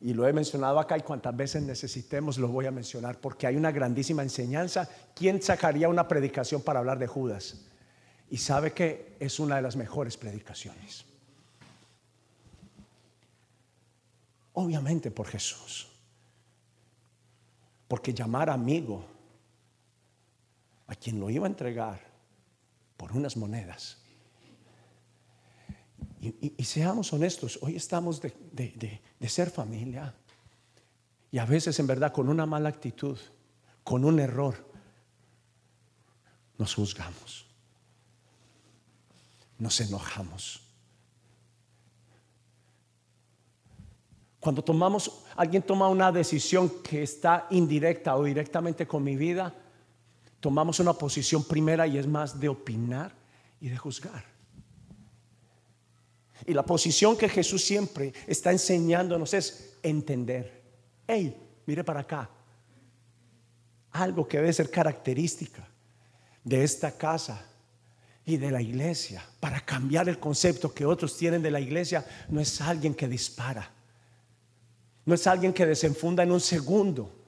Y 0.00 0.12
lo 0.12 0.26
he 0.28 0.32
mencionado 0.32 0.78
acá 0.78 0.98
y 0.98 1.02
cuantas 1.02 1.34
veces 1.34 1.62
necesitemos 1.62 2.36
lo 2.36 2.48
voy 2.48 2.66
a 2.66 2.70
mencionar 2.70 3.18
porque 3.18 3.46
hay 3.46 3.56
una 3.56 3.72
grandísima 3.72 4.22
enseñanza. 4.22 4.88
¿Quién 5.14 5.40
sacaría 5.40 5.88
una 5.88 6.06
predicación 6.06 6.60
para 6.60 6.80
hablar 6.80 6.98
de 6.98 7.06
Judas? 7.06 7.64
Y 8.28 8.36
sabe 8.36 8.72
que 8.72 9.16
es 9.18 9.40
una 9.40 9.56
de 9.56 9.62
las 9.62 9.76
mejores 9.76 10.16
predicaciones. 10.18 11.06
Obviamente 14.52 15.10
por 15.10 15.26
Jesús. 15.26 15.88
Porque 17.88 18.12
llamar 18.12 18.50
amigo 18.50 19.06
a 20.86 20.94
quien 20.94 21.20
lo 21.20 21.30
iba 21.30 21.46
a 21.46 21.50
entregar 21.50 22.00
por 22.96 23.12
unas 23.12 23.36
monedas. 23.36 23.98
Y, 26.20 26.64
seamos 26.64 27.12
honestos, 27.12 27.58
hoy 27.60 27.76
estamos 27.76 28.20
de, 28.20 29.00
de 29.18 29.28
ser 29.28 29.50
familia 29.50 30.14
y 31.30 31.38
a 31.38 31.44
veces 31.44 31.78
en 31.80 31.86
verdad 31.86 32.12
con 32.12 32.28
una 32.28 32.46
mala 32.46 32.68
actitud, 32.68 33.18
con 33.82 34.04
un 34.04 34.20
error, 34.20 34.54
nos 36.56 36.74
juzgamos, 36.74 37.44
nos 39.58 39.80
enojamos. 39.80 40.60
Cuando 44.38 44.62
tomamos, 44.62 45.24
alguien 45.36 45.62
toma 45.62 45.88
una 45.88 46.12
decisión 46.12 46.70
que 46.82 47.02
está 47.02 47.48
indirecta 47.50 48.14
o 48.16 48.24
directamente 48.24 48.86
con 48.86 49.02
mi 49.02 49.16
vida, 49.16 49.52
tomamos 50.44 50.78
una 50.78 50.92
posición 50.92 51.42
primera 51.42 51.86
y 51.86 51.96
es 51.96 52.06
más 52.06 52.38
de 52.38 52.50
opinar 52.50 53.14
y 53.62 53.70
de 53.70 53.78
juzgar. 53.78 54.26
Y 56.44 56.52
la 56.52 56.62
posición 56.62 57.16
que 57.16 57.30
Jesús 57.30 57.64
siempre 57.64 58.12
está 58.26 58.52
enseñándonos 58.52 59.32
es 59.32 59.78
entender. 59.82 60.62
Hey, 61.06 61.34
mire 61.64 61.82
para 61.82 62.00
acá. 62.00 62.28
Algo 63.92 64.28
que 64.28 64.36
debe 64.36 64.52
ser 64.52 64.70
característica 64.70 65.66
de 66.44 66.62
esta 66.62 66.92
casa 66.92 67.42
y 68.26 68.36
de 68.36 68.50
la 68.50 68.60
iglesia 68.60 69.26
para 69.40 69.60
cambiar 69.60 70.10
el 70.10 70.18
concepto 70.18 70.74
que 70.74 70.84
otros 70.84 71.16
tienen 71.16 71.40
de 71.40 71.52
la 71.52 71.60
iglesia 71.60 72.04
no 72.28 72.38
es 72.38 72.60
alguien 72.60 72.92
que 72.92 73.08
dispara. 73.08 73.70
No 75.06 75.14
es 75.14 75.26
alguien 75.26 75.54
que 75.54 75.64
desenfunda 75.64 76.22
en 76.22 76.32
un 76.32 76.40
segundo 76.40 77.23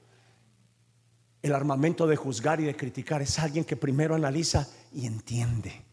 el 1.41 1.53
armamento 1.53 2.07
de 2.07 2.15
juzgar 2.15 2.59
y 2.59 2.65
de 2.65 2.75
criticar 2.75 3.21
es 3.21 3.37
alguien 3.39 3.63
que 3.63 3.75
primero 3.75 4.15
analiza 4.15 4.67
y 4.93 5.05
entiende. 5.05 5.83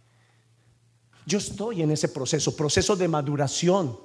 Yo 1.27 1.39
estoy 1.39 1.83
en 1.83 1.91
ese 1.91 2.09
proceso, 2.09 2.55
proceso 2.57 2.97
de 2.97 3.09
maduración. 3.09 3.99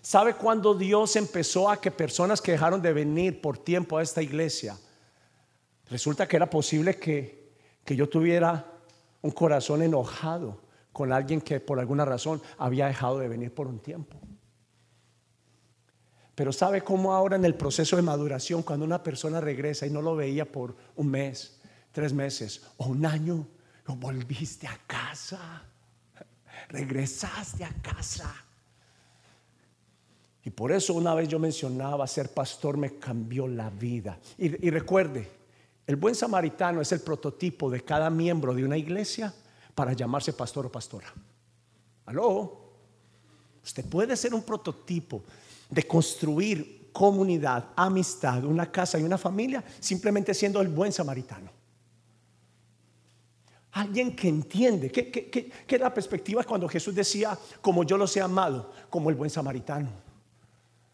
¿Sabe 0.00 0.34
cuándo 0.34 0.74
Dios 0.74 1.16
empezó 1.16 1.70
a 1.70 1.80
que 1.80 1.90
personas 1.90 2.40
que 2.40 2.52
dejaron 2.52 2.80
de 2.80 2.92
venir 2.92 3.40
por 3.40 3.58
tiempo 3.58 3.98
a 3.98 4.02
esta 4.02 4.22
iglesia? 4.22 4.76
Resulta 5.90 6.26
que 6.26 6.36
era 6.36 6.48
posible 6.48 6.96
que, 6.96 7.52
que 7.84 7.96
yo 7.96 8.08
tuviera 8.08 8.66
un 9.22 9.30
corazón 9.30 9.82
enojado 9.82 10.60
con 10.92 11.12
alguien 11.12 11.40
que 11.40 11.60
por 11.60 11.80
alguna 11.80 12.04
razón 12.04 12.40
había 12.58 12.86
dejado 12.86 13.18
de 13.18 13.28
venir 13.28 13.52
por 13.52 13.66
un 13.66 13.78
tiempo. 13.78 14.16
Pero 16.34 16.52
sabe 16.52 16.82
cómo 16.82 17.12
ahora 17.12 17.36
en 17.36 17.44
el 17.44 17.54
proceso 17.54 17.96
de 17.96 18.02
maduración, 18.02 18.62
cuando 18.62 18.84
una 18.84 19.02
persona 19.02 19.40
regresa 19.40 19.86
y 19.86 19.90
no 19.90 20.02
lo 20.02 20.16
veía 20.16 20.50
por 20.50 20.74
un 20.96 21.08
mes, 21.08 21.60
tres 21.92 22.12
meses 22.12 22.62
o 22.76 22.86
un 22.86 23.06
año, 23.06 23.46
lo 23.86 23.96
volviste 23.96 24.66
a 24.66 24.76
casa, 24.86 25.62
regresaste 26.68 27.64
a 27.64 27.72
casa. 27.80 28.34
Y 30.42 30.50
por 30.50 30.72
eso 30.72 30.94
una 30.94 31.14
vez 31.14 31.28
yo 31.28 31.38
mencionaba, 31.38 32.06
ser 32.06 32.34
pastor 32.34 32.76
me 32.76 32.98
cambió 32.98 33.46
la 33.46 33.70
vida. 33.70 34.18
Y, 34.36 34.66
y 34.66 34.70
recuerde, 34.70 35.30
el 35.86 35.96
buen 35.96 36.14
samaritano 36.14 36.80
es 36.80 36.90
el 36.92 37.00
prototipo 37.00 37.70
de 37.70 37.82
cada 37.82 38.10
miembro 38.10 38.54
de 38.54 38.64
una 38.64 38.76
iglesia 38.76 39.32
para 39.74 39.92
llamarse 39.92 40.32
pastor 40.32 40.66
o 40.66 40.72
pastora. 40.72 41.12
¿Aló? 42.06 42.64
Usted 43.62 43.84
puede 43.86 44.16
ser 44.16 44.34
un 44.34 44.42
prototipo 44.42 45.22
de 45.70 45.86
construir 45.86 46.90
comunidad, 46.92 47.70
amistad, 47.74 48.44
una 48.44 48.70
casa 48.70 48.98
y 48.98 49.02
una 49.02 49.18
familia, 49.18 49.64
simplemente 49.80 50.32
siendo 50.32 50.60
el 50.60 50.68
buen 50.68 50.92
samaritano. 50.92 51.50
Alguien 53.72 54.14
que 54.14 54.28
entiende, 54.28 54.92
¿qué, 54.92 55.10
qué, 55.10 55.50
es 55.66 55.80
la 55.80 55.92
perspectiva 55.92 56.44
cuando 56.44 56.68
Jesús 56.68 56.94
decía, 56.94 57.36
como 57.60 57.82
yo 57.82 57.98
los 57.98 58.16
he 58.16 58.20
amado, 58.20 58.70
como 58.88 59.10
el 59.10 59.16
buen 59.16 59.28
samaritano? 59.28 59.88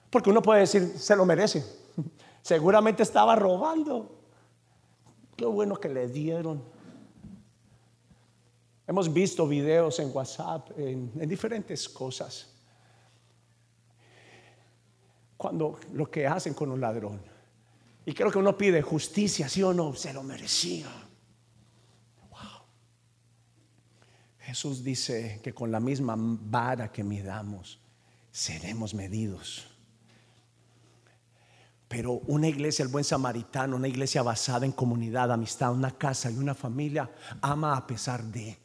Porque 0.09 0.31
uno 0.31 0.41
puede 0.41 0.61
decir, 0.61 0.89
se 0.97 1.15
lo 1.15 1.27
merece. 1.27 1.63
Seguramente 2.43 3.03
estaba 3.03 3.37
robando. 3.37 4.23
Qué 5.37 5.45
bueno 5.45 5.77
que 5.77 5.91
le 5.91 6.09
dieron. 6.09 6.63
Hemos 8.87 9.13
visto 9.13 9.47
videos 9.47 9.99
en 9.99 10.11
WhatsApp, 10.15 10.71
en 10.79 11.29
diferentes 11.29 11.87
cosas 11.91 12.50
cuando 15.41 15.81
lo 15.95 16.11
que 16.11 16.27
hacen 16.27 16.53
con 16.53 16.71
un 16.71 16.83
ladrón. 16.83 17.19
Y 18.05 18.13
creo 18.13 18.31
que 18.31 18.37
uno 18.37 18.59
pide 18.59 18.83
justicia, 18.83 19.49
sí 19.49 19.63
o 19.63 19.73
no, 19.73 19.95
se 19.95 20.13
lo 20.13 20.23
merecía. 20.23 20.87
Wow. 22.29 22.61
Jesús 24.41 24.85
dice 24.85 25.41
que 25.43 25.55
con 25.55 25.73
la 25.73 25.81
misma 25.81 26.15
vara 26.19 26.93
que 26.93 27.03
midamos, 27.03 27.81
seremos 28.31 28.93
medidos. 28.93 29.67
Pero 31.89 32.21
una 32.27 32.47
iglesia, 32.47 32.83
el 32.83 32.91
buen 32.91 33.05
samaritano, 33.05 33.77
una 33.77 33.89
iglesia 33.89 34.23
basada 34.23 34.67
en 34.67 34.73
comunidad, 34.73 35.33
amistad, 35.33 35.73
una 35.73 35.97
casa 35.97 36.31
y 36.31 36.37
una 36.37 36.55
familia, 36.55 37.11
ama 37.41 37.79
a 37.79 37.87
pesar 37.87 38.23
de. 38.25 38.59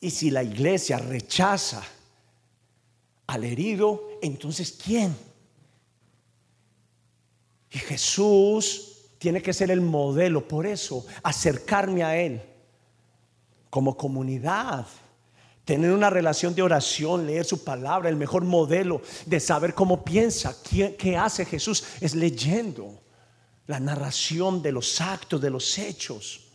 Y 0.00 0.10
si 0.10 0.30
la 0.30 0.42
iglesia 0.42 0.98
rechaza 0.98 1.82
al 3.30 3.44
herido, 3.44 4.08
entonces 4.20 4.72
¿quién? 4.72 5.16
Y 7.70 7.78
Jesús 7.78 9.10
tiene 9.18 9.40
que 9.40 9.52
ser 9.52 9.70
el 9.70 9.80
modelo, 9.80 10.46
por 10.48 10.66
eso 10.66 11.06
acercarme 11.22 12.02
a 12.02 12.16
Él 12.16 12.42
como 13.70 13.96
comunidad, 13.96 14.84
tener 15.64 15.92
una 15.92 16.10
relación 16.10 16.56
de 16.56 16.62
oración, 16.62 17.24
leer 17.24 17.44
su 17.44 17.62
palabra, 17.62 18.08
el 18.08 18.16
mejor 18.16 18.42
modelo 18.42 19.00
de 19.26 19.38
saber 19.38 19.74
cómo 19.74 20.04
piensa, 20.04 20.56
qué, 20.68 20.96
qué 20.96 21.16
hace 21.16 21.44
Jesús, 21.44 21.84
es 22.00 22.16
leyendo 22.16 23.00
la 23.68 23.78
narración 23.78 24.60
de 24.60 24.72
los 24.72 25.00
actos, 25.00 25.40
de 25.40 25.50
los 25.50 25.78
hechos. 25.78 26.48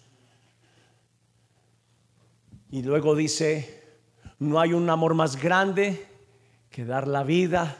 Y 2.69 2.81
luego 2.81 3.15
dice, 3.15 3.81
no 4.39 4.59
hay 4.59 4.73
un 4.73 4.89
amor 4.89 5.13
más 5.13 5.37
grande 5.37 6.14
que 6.75 6.83
dar 6.83 7.07
la 7.07 7.23
vida 7.23 7.73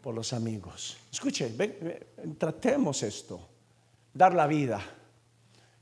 por 0.00 0.14
los 0.14 0.32
amigos. 0.32 0.96
Escuche, 1.12 1.54
tratemos 2.38 3.02
esto. 3.02 3.38
Dar 4.14 4.32
la 4.32 4.46
vida 4.46 4.80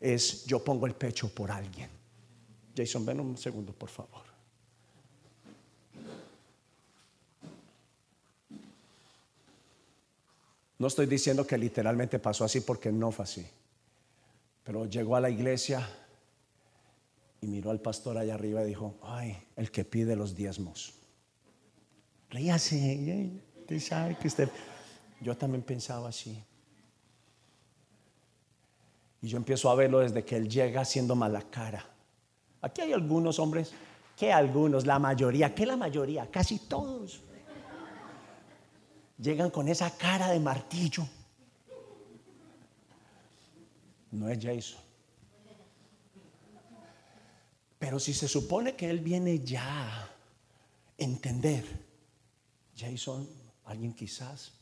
es 0.00 0.44
yo 0.44 0.58
pongo 0.58 0.88
el 0.88 0.96
pecho 0.96 1.32
por 1.32 1.52
alguien. 1.52 1.88
Jason, 2.76 3.06
ven 3.06 3.20
un 3.20 3.38
segundo, 3.38 3.72
por 3.72 3.90
favor. 3.90 4.24
No 10.80 10.88
estoy 10.88 11.06
diciendo 11.06 11.46
que 11.46 11.56
literalmente 11.56 12.18
pasó 12.18 12.44
así 12.44 12.62
porque 12.62 12.90
no 12.90 13.12
fue 13.12 13.22
así. 13.22 13.46
Pero 14.64 14.86
llegó 14.86 15.14
a 15.14 15.20
la 15.20 15.30
iglesia 15.30 15.88
y 17.40 17.46
miró 17.46 17.70
al 17.70 17.78
pastor 17.78 18.18
allá 18.18 18.34
arriba 18.34 18.64
y 18.64 18.66
dijo, 18.66 18.96
ay, 19.00 19.46
el 19.54 19.70
que 19.70 19.84
pide 19.84 20.16
los 20.16 20.34
diezmos. 20.34 21.03
Ríase, 22.30 23.30
usted 23.60 23.80
sabe 23.80 24.16
que 24.16 24.28
usted... 24.28 24.48
Yo 25.20 25.36
también 25.36 25.62
pensaba 25.62 26.10
así. 26.10 26.42
Y 29.22 29.28
yo 29.28 29.38
empiezo 29.38 29.70
a 29.70 29.74
verlo 29.74 30.00
desde 30.00 30.22
que 30.22 30.36
él 30.36 30.48
llega 30.48 30.82
haciendo 30.82 31.14
mala 31.14 31.40
cara. 31.40 31.86
Aquí 32.60 32.82
hay 32.82 32.92
algunos 32.92 33.38
hombres, 33.38 33.72
que 34.18 34.32
algunos, 34.32 34.84
la 34.84 34.98
mayoría, 34.98 35.54
que 35.54 35.64
la 35.64 35.78
mayoría, 35.78 36.30
casi 36.30 36.58
todos, 36.58 37.22
llegan 39.18 39.50
con 39.50 39.68
esa 39.68 39.96
cara 39.96 40.28
de 40.28 40.40
martillo. 40.40 41.06
No 44.10 44.28
es 44.28 44.38
Jason. 44.44 44.80
Pero 47.78 47.98
si 47.98 48.14
se 48.14 48.28
supone 48.28 48.76
que 48.76 48.88
él 48.88 49.00
viene 49.00 49.40
ya 49.40 50.02
a 50.02 50.08
entender 50.98 51.83
Jason, 52.76 53.28
alguien 53.64 53.94
quizás 53.94 54.52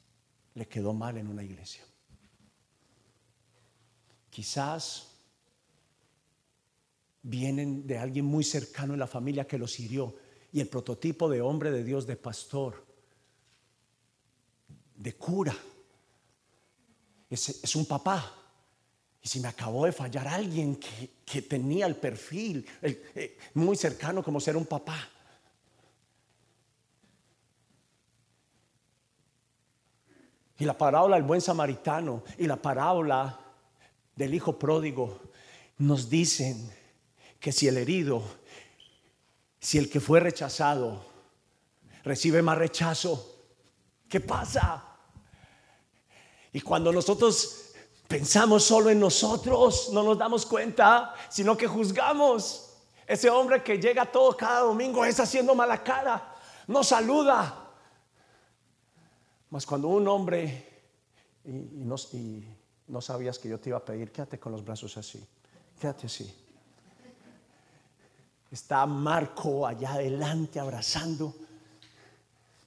le 0.54 0.66
quedó 0.68 0.92
mal 0.92 1.16
en 1.16 1.28
una 1.28 1.42
iglesia. 1.42 1.82
Quizás 4.30 5.08
vienen 7.22 7.86
de 7.86 7.98
alguien 7.98 8.24
muy 8.24 8.44
cercano 8.44 8.94
en 8.94 9.00
la 9.00 9.06
familia 9.06 9.46
que 9.46 9.58
los 9.58 9.78
hirió 9.78 10.16
y 10.52 10.60
el 10.60 10.68
prototipo 10.68 11.28
de 11.28 11.40
hombre 11.40 11.70
de 11.70 11.84
Dios, 11.84 12.06
de 12.06 12.16
pastor, 12.16 12.84
de 14.96 15.14
cura, 15.14 15.56
es, 17.30 17.74
un 17.76 17.86
papá. 17.86 18.38
Y 19.22 19.28
si 19.28 19.40
me 19.40 19.48
acabó 19.48 19.86
de 19.86 19.92
fallar 19.92 20.28
alguien 20.28 20.76
que, 20.76 21.42
tenía 21.42 21.86
el 21.86 21.96
perfil 21.96 22.66
eh, 22.82 23.38
muy 23.54 23.74
cercano 23.74 24.22
como 24.22 24.38
ser 24.38 24.54
un 24.54 24.66
papá, 24.66 25.11
Y 30.62 30.64
la 30.64 30.78
parábola 30.78 31.16
del 31.16 31.24
buen 31.24 31.40
samaritano 31.40 32.22
y 32.38 32.46
la 32.46 32.54
parábola 32.54 33.36
del 34.14 34.32
hijo 34.32 34.60
pródigo 34.60 35.18
nos 35.78 36.08
dicen 36.08 36.72
que 37.40 37.50
si 37.50 37.66
el 37.66 37.78
herido, 37.78 38.22
si 39.58 39.78
el 39.78 39.90
que 39.90 39.98
fue 39.98 40.20
rechazado 40.20 41.04
recibe 42.04 42.42
más 42.42 42.58
rechazo, 42.58 43.40
¿qué 44.08 44.20
pasa? 44.20 44.84
Y 46.52 46.60
cuando 46.60 46.92
nosotros 46.92 47.72
pensamos 48.06 48.62
solo 48.62 48.88
en 48.88 49.00
nosotros, 49.00 49.90
no 49.92 50.04
nos 50.04 50.16
damos 50.16 50.46
cuenta, 50.46 51.12
sino 51.28 51.56
que 51.56 51.66
juzgamos. 51.66 52.76
Ese 53.04 53.28
hombre 53.28 53.64
que 53.64 53.80
llega 53.80 54.06
todo 54.06 54.36
cada 54.36 54.60
domingo 54.60 55.04
es 55.04 55.18
haciendo 55.18 55.56
mala 55.56 55.82
cara, 55.82 56.36
no 56.68 56.84
saluda, 56.84 57.61
mas 59.52 59.66
cuando 59.66 59.88
un 59.88 60.08
hombre, 60.08 60.66
y, 61.44 61.52
no, 61.52 61.96
y 62.14 62.42
no 62.88 63.02
sabías 63.02 63.38
que 63.38 63.50
yo 63.50 63.60
te 63.60 63.68
iba 63.68 63.76
a 63.76 63.84
pedir, 63.84 64.10
quédate 64.10 64.40
con 64.40 64.50
los 64.50 64.64
brazos 64.64 64.96
así, 64.96 65.22
quédate 65.78 66.06
así. 66.06 66.34
Está 68.50 68.86
Marco 68.86 69.66
allá 69.66 69.92
adelante 69.92 70.58
abrazando, 70.58 71.36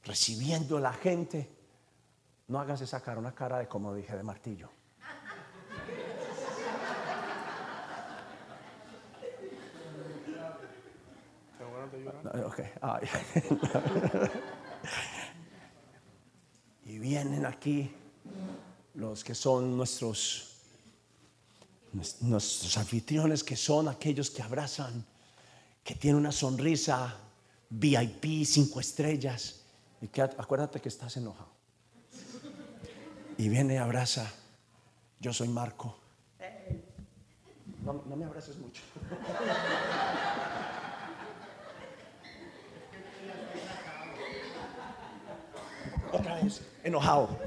recibiendo 0.03 0.77
a 0.77 0.81
la 0.81 0.93
gente. 0.93 1.49
No 2.49 2.59
hagas 2.59 2.81
esa 2.81 3.01
cara, 3.01 3.19
una 3.19 3.33
cara 3.33 3.57
de 3.57 3.67
como 3.67 3.91
dije, 3.95 4.15
de 4.15 4.21
martillo. 4.21 4.69
Okay. 12.45 12.71
Y 16.85 16.99
vienen 16.99 17.45
aquí 17.45 17.91
los 18.93 19.23
que 19.23 19.33
son 19.33 19.75
nuestros, 19.75 20.57
nuestros 22.21 22.77
anfitriones, 22.77 23.43
que 23.43 23.55
son 23.55 23.87
aquellos 23.87 24.29
que 24.29 24.43
abrazan, 24.43 25.03
que 25.83 25.95
tienen 25.95 26.19
una 26.19 26.31
sonrisa 26.31 27.17
VIP, 27.69 28.45
cinco 28.45 28.79
estrellas. 28.79 29.61
Y 30.01 30.09
acuérdate 30.21 30.79
que 30.79 30.89
estás 30.89 31.17
enojado. 31.17 31.49
Y 33.37 33.49
viene 33.49 33.73
y 33.73 33.77
abraza. 33.77 34.31
Yo 35.19 35.33
soy 35.33 35.47
Marco. 35.47 35.97
No, 37.83 38.03
no 38.07 38.15
me 38.15 38.25
abraces 38.25 38.57
mucho. 38.57 38.81
Otra 46.11 46.35
vez, 46.35 46.61
enojado. 46.85 47.37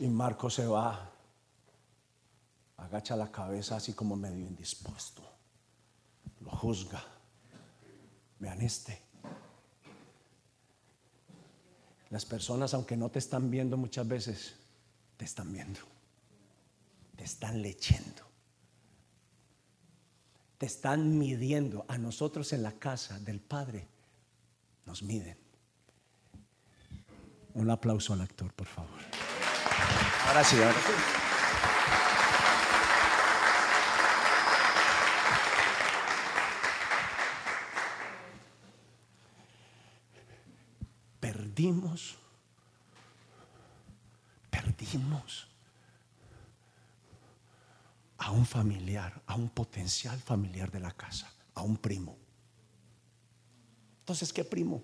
Y 0.00 0.08
Marco 0.08 0.48
se 0.48 0.66
va, 0.66 1.10
agacha 2.78 3.14
la 3.16 3.30
cabeza 3.30 3.76
así 3.76 3.92
como 3.92 4.16
medio 4.16 4.46
indispuesto, 4.46 5.22
lo 6.40 6.50
juzga. 6.52 7.04
Vean 8.38 8.62
este. 8.62 9.02
Las 12.08 12.24
personas, 12.24 12.72
aunque 12.72 12.96
no 12.96 13.10
te 13.10 13.18
están 13.18 13.50
viendo 13.50 13.76
muchas 13.76 14.08
veces, 14.08 14.54
te 15.18 15.26
están 15.26 15.52
viendo, 15.52 15.80
te 17.14 17.24
están 17.24 17.60
leyendo, 17.60 18.22
te 20.60 20.66
están 20.66 21.18
midiendo. 21.18 21.86
A 21.88 21.96
nosotros 21.96 22.52
en 22.52 22.62
la 22.62 22.72
casa 22.72 23.18
del 23.18 23.40
Padre 23.40 23.88
nos 24.84 25.02
miden. 25.02 25.38
Un 27.54 27.70
aplauso 27.70 28.12
al 28.12 28.20
actor, 28.20 28.52
por 28.52 28.66
favor. 28.66 29.00
Ahora 30.26 30.44
sí, 30.44 30.56
ahora 30.56 30.74
sí. 30.74 30.92
Perdimos, 41.20 42.18
perdimos 44.50 45.48
a 48.20 48.32
un 48.32 48.44
familiar, 48.44 49.22
a 49.26 49.34
un 49.34 49.48
potencial 49.48 50.18
familiar 50.18 50.70
de 50.70 50.78
la 50.78 50.90
casa, 50.90 51.32
a 51.54 51.62
un 51.62 51.78
primo. 51.78 52.18
Entonces, 54.00 54.30
¿qué 54.30 54.44
primo? 54.44 54.82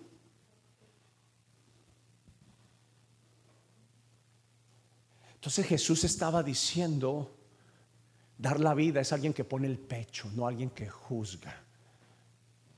Entonces 5.34 5.66
Jesús 5.66 6.02
estaba 6.04 6.42
diciendo, 6.42 7.36
dar 8.38 8.58
la 8.58 8.72
vida 8.72 9.02
es 9.02 9.12
alguien 9.12 9.34
que 9.34 9.44
pone 9.44 9.66
el 9.66 9.78
pecho, 9.78 10.30
no 10.34 10.46
alguien 10.46 10.70
que 10.70 10.88
juzga, 10.88 11.62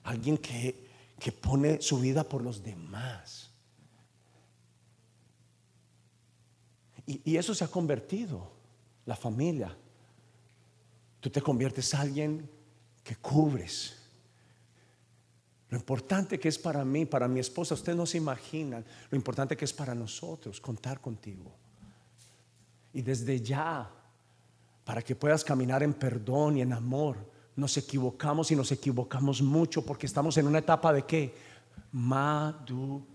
alguien 0.03 0.39
que, 0.39 0.89
que 1.21 1.31
pone 1.31 1.81
su 1.81 2.01
vida 2.01 2.25
por 2.25 2.43
los 2.43 2.65
demás. 2.65 3.53
Y, 7.07 7.23
y 7.31 7.37
eso 7.37 7.55
se 7.55 7.63
ha 7.63 7.69
convertido, 7.69 8.51
la 9.07 9.15
familia. 9.15 9.77
Tú 11.21 11.31
te 11.31 11.43
conviertes 11.43 11.93
en 11.95 12.01
alguien 12.01 12.51
que 13.03 13.17
cubres. 13.17 13.97
Lo 15.71 15.77
importante 15.77 16.39
que 16.39 16.49
es 16.49 16.59
para 16.59 16.85
mí, 16.85 17.05
para 17.05 17.29
mi 17.29 17.41
esposa, 17.41 17.75
ustedes 17.75 17.97
no 17.97 18.07
se 18.07 18.19
imaginan 18.19 18.85
lo 19.11 19.17
importante 19.17 19.57
que 19.57 19.65
es 19.65 19.73
para 19.73 19.95
nosotros 19.95 20.61
contar 20.61 21.01
contigo. 21.01 21.53
Y 22.93 23.03
desde 23.03 23.41
ya, 23.41 23.91
para 24.85 25.03
que 25.03 25.15
puedas 25.15 25.45
caminar 25.45 25.83
en 25.83 25.93
perdón 25.95 26.57
y 26.57 26.63
en 26.63 26.73
amor, 26.73 27.17
nos 27.55 27.77
equivocamos 27.77 28.51
y 28.51 28.57
nos 28.57 28.73
equivocamos 28.73 29.43
mucho 29.43 29.85
porque 29.85 30.07
estamos 30.07 30.39
en 30.39 30.47
una 30.47 30.61
etapa 30.61 30.93
de 30.93 31.05
qué? 31.05 31.35
Maduración. 31.93 33.09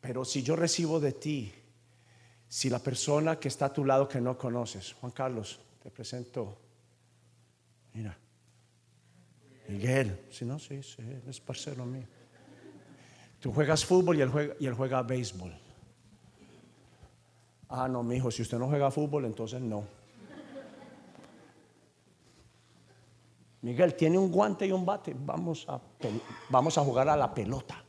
Pero 0.00 0.24
si 0.24 0.42
yo 0.42 0.56
recibo 0.56 0.98
de 0.98 1.12
ti, 1.12 1.52
si 2.50 2.68
la 2.68 2.80
persona 2.80 3.38
que 3.38 3.46
está 3.46 3.66
a 3.66 3.72
tu 3.72 3.84
lado 3.84 4.08
que 4.08 4.20
no 4.20 4.36
conoces, 4.36 4.94
Juan 4.94 5.12
Carlos, 5.12 5.60
te 5.80 5.88
presento, 5.88 6.58
mira, 7.94 8.18
Miguel, 9.68 10.26
si 10.30 10.44
no, 10.44 10.58
sí, 10.58 10.82
sí, 10.82 11.00
es 11.28 11.40
parcero 11.40 11.86
mío. 11.86 12.08
Tú 13.38 13.52
juegas 13.52 13.84
fútbol 13.84 14.18
y 14.18 14.22
él 14.22 14.30
juega, 14.30 14.54
y 14.58 14.66
él 14.66 14.74
juega 14.74 15.00
béisbol. 15.02 15.56
Ah, 17.68 17.86
no, 17.86 18.02
mi 18.02 18.16
hijo, 18.16 18.32
si 18.32 18.42
usted 18.42 18.58
no 18.58 18.66
juega 18.66 18.90
fútbol, 18.90 19.26
entonces 19.26 19.60
no. 19.60 19.86
Miguel, 23.62 23.94
tiene 23.94 24.18
un 24.18 24.32
guante 24.32 24.66
y 24.66 24.72
un 24.72 24.84
bate. 24.84 25.14
Vamos 25.16 25.66
a, 25.68 25.80
vamos 26.48 26.76
a 26.76 26.80
jugar 26.80 27.08
a 27.10 27.16
la 27.16 27.32
pelota. 27.32 27.84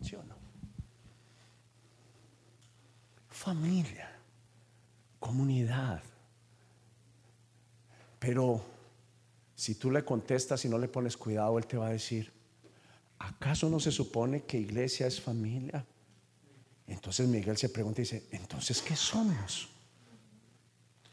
¿Sí 0.00 0.16
o 0.16 0.24
no? 0.24 0.34
Familia, 3.46 4.10
comunidad. 5.20 6.02
Pero 8.18 8.60
si 9.54 9.76
tú 9.76 9.88
le 9.92 10.04
contestas 10.04 10.64
y 10.64 10.68
no 10.68 10.76
le 10.78 10.88
pones 10.88 11.16
cuidado, 11.16 11.56
él 11.56 11.64
te 11.64 11.76
va 11.76 11.86
a 11.86 11.90
decir, 11.90 12.32
¿acaso 13.20 13.70
no 13.70 13.78
se 13.78 13.92
supone 13.92 14.42
que 14.42 14.58
iglesia 14.58 15.06
es 15.06 15.20
familia? 15.20 15.86
Entonces 16.88 17.28
Miguel 17.28 17.56
se 17.56 17.68
pregunta 17.68 18.00
y 18.00 18.02
dice, 18.02 18.26
entonces, 18.32 18.82
¿qué 18.82 18.96
somos? 18.96 19.68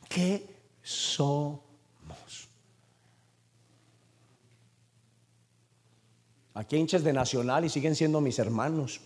¿Qué 0.10 0.44
somos? 0.82 1.62
Aquí 6.56 6.78
hay 6.78 6.82
hinchas 6.82 7.04
de 7.04 7.14
Nacional 7.14 7.64
y 7.66 7.70
siguen 7.70 7.96
siendo 7.96 8.20
mis 8.22 8.40
hermanos. 8.40 9.02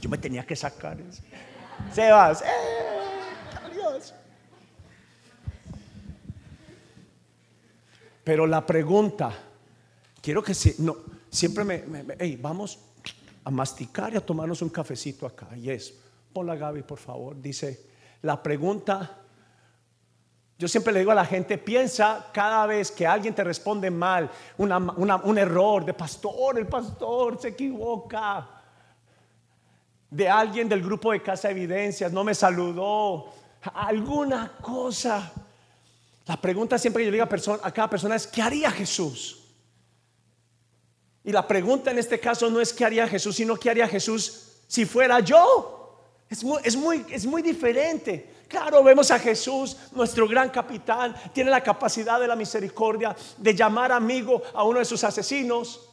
Yo 0.00 0.08
me 0.08 0.18
tenía 0.18 0.44
que 0.44 0.56
sacar 0.56 1.00
eso. 1.00 1.22
Sebas, 1.92 2.42
¡eh! 2.42 2.46
Adiós. 3.64 4.14
Pero 8.22 8.46
la 8.46 8.64
pregunta, 8.64 9.32
quiero 10.22 10.42
que 10.42 10.54
si, 10.54 10.76
no, 10.78 10.96
siempre 11.30 11.64
me, 11.64 11.84
hey, 12.18 12.38
vamos 12.40 12.78
a 13.44 13.50
masticar 13.50 14.12
y 14.14 14.16
a 14.16 14.24
tomarnos 14.24 14.62
un 14.62 14.70
cafecito 14.70 15.26
acá. 15.26 15.48
Y 15.56 15.70
es, 15.70 15.94
ponla 16.32 16.56
Gaby, 16.56 16.82
por 16.82 16.98
favor. 16.98 17.40
Dice, 17.40 17.86
la 18.22 18.42
pregunta, 18.42 19.18
yo 20.58 20.68
siempre 20.68 20.92
le 20.92 21.00
digo 21.00 21.10
a 21.10 21.16
la 21.16 21.26
gente, 21.26 21.58
piensa 21.58 22.30
cada 22.32 22.66
vez 22.66 22.90
que 22.90 23.06
alguien 23.06 23.34
te 23.34 23.44
responde 23.44 23.90
mal, 23.90 24.30
un 24.56 25.38
error 25.38 25.84
de 25.84 25.92
pastor, 25.92 26.58
el 26.58 26.66
pastor 26.66 27.38
se 27.40 27.48
equivoca. 27.48 28.63
De 30.14 30.28
alguien 30.28 30.68
del 30.68 30.80
grupo 30.80 31.10
de 31.10 31.20
Casa 31.20 31.50
Evidencias, 31.50 32.12
no 32.12 32.22
me 32.22 32.36
saludó, 32.36 33.32
alguna 33.74 34.52
cosa. 34.62 35.32
La 36.24 36.40
pregunta 36.40 36.78
siempre 36.78 37.00
que 37.00 37.06
yo 37.06 37.10
le 37.10 37.16
digo 37.16 37.24
a, 37.24 37.28
persona, 37.28 37.58
a 37.60 37.72
cada 37.72 37.90
persona 37.90 38.14
es, 38.14 38.28
¿qué 38.28 38.40
haría 38.40 38.70
Jesús? 38.70 39.42
Y 41.24 41.32
la 41.32 41.44
pregunta 41.48 41.90
en 41.90 41.98
este 41.98 42.20
caso 42.20 42.48
no 42.48 42.60
es 42.60 42.72
qué 42.72 42.84
haría 42.84 43.08
Jesús, 43.08 43.34
sino 43.34 43.56
qué 43.56 43.70
haría 43.70 43.88
Jesús 43.88 44.52
si 44.68 44.86
fuera 44.86 45.18
yo. 45.18 45.98
Es 46.30 46.44
muy, 46.44 46.60
es 46.62 46.76
muy, 46.76 47.04
es 47.10 47.26
muy 47.26 47.42
diferente. 47.42 48.44
Claro, 48.46 48.84
vemos 48.84 49.10
a 49.10 49.18
Jesús, 49.18 49.76
nuestro 49.90 50.28
gran 50.28 50.48
capitán, 50.50 51.12
tiene 51.32 51.50
la 51.50 51.60
capacidad 51.60 52.20
de 52.20 52.28
la 52.28 52.36
misericordia 52.36 53.16
de 53.36 53.52
llamar 53.52 53.90
amigo 53.90 54.40
a 54.54 54.62
uno 54.62 54.78
de 54.78 54.84
sus 54.84 55.02
asesinos. 55.02 55.88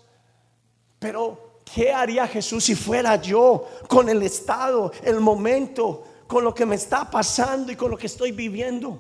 Pero, 1.00 1.51
¿qué 1.64 1.92
haría 1.92 2.28
Jesús 2.28 2.66
si 2.66 2.76
fuera 2.76 3.16
yo 3.16 3.68
con 3.88 4.10
el 4.10 4.22
estado, 4.24 4.92
el 5.04 5.20
momento, 5.20 6.04
con 6.28 6.44
lo 6.44 6.54
que 6.54 6.66
me 6.66 6.76
está 6.76 7.10
pasando 7.10 7.72
y 7.72 7.76
con 7.76 7.92
lo 7.92 7.98
que 7.98 8.08
estoy 8.08 8.32
viviendo? 8.32 9.00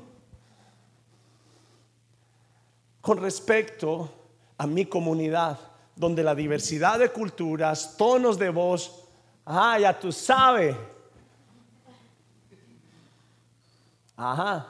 Con 3.02 3.18
respecto 3.18 4.10
a 4.58 4.68
mi 4.68 4.86
comunidad 4.86 5.58
donde 5.96 6.24
la 6.24 6.36
diversidad 6.36 7.00
de 7.00 7.12
culturas, 7.12 7.96
tonos 7.98 8.38
de 8.38 8.50
voz, 8.50 9.06
ah, 9.46 9.78
ya 9.80 10.00
tú 10.00 10.12
sabes. 10.12 10.76
Ajá. 14.16 14.68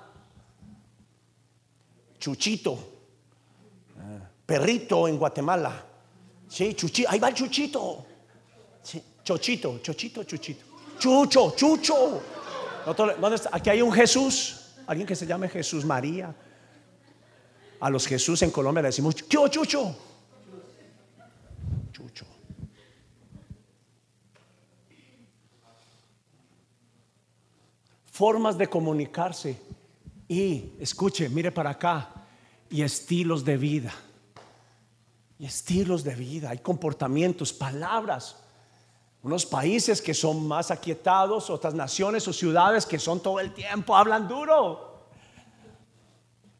Chuchito. 2.19 2.77
Perrito 4.45 5.07
en 5.07 5.17
Guatemala. 5.17 5.90
Sí, 6.51 6.73
chuchito. 6.73 7.09
Ahí 7.09 7.17
va 7.17 7.29
el 7.29 7.33
chuchito. 7.33 8.05
Chochito, 9.23 9.79
chochito, 9.79 10.23
chuchito. 10.25 10.65
Chucho, 10.99 11.53
chucho. 11.55 12.21
¿Dónde 12.85 13.35
está? 13.35 13.51
Aquí 13.53 13.69
hay 13.69 13.81
un 13.81 13.93
Jesús. 13.93 14.73
Alguien 14.85 15.07
que 15.07 15.15
se 15.15 15.25
llame 15.25 15.47
Jesús 15.47 15.85
María. 15.85 16.35
A 17.79 17.89
los 17.89 18.05
Jesús 18.05 18.41
en 18.41 18.51
Colombia 18.51 18.81
le 18.81 18.89
decimos, 18.89 19.15
¿qué 19.15 19.37
chucho? 19.49 19.95
Formas 28.11 28.57
de 28.57 28.67
comunicarse. 28.67 29.57
Y 30.27 30.73
escuche, 30.81 31.29
mire 31.29 31.49
para 31.49 31.69
acá. 31.69 32.09
y 32.69 32.81
estilos 32.81 33.45
de 33.45 33.55
vida. 33.57 33.93
Estilos 35.45 36.03
de 36.03 36.13
vida, 36.13 36.51
hay 36.51 36.59
comportamientos, 36.59 37.51
palabras. 37.51 38.35
Unos 39.23 39.45
países 39.45 40.01
que 40.01 40.13
son 40.13 40.47
más 40.47 40.69
aquietados, 40.69 41.49
otras 41.49 41.73
naciones 41.73 42.27
o 42.27 42.33
ciudades 42.33 42.85
que 42.85 42.99
son 42.99 43.21
todo 43.21 43.39
el 43.39 43.53
tiempo, 43.53 43.95
hablan 43.95 44.27
duro. 44.27 45.07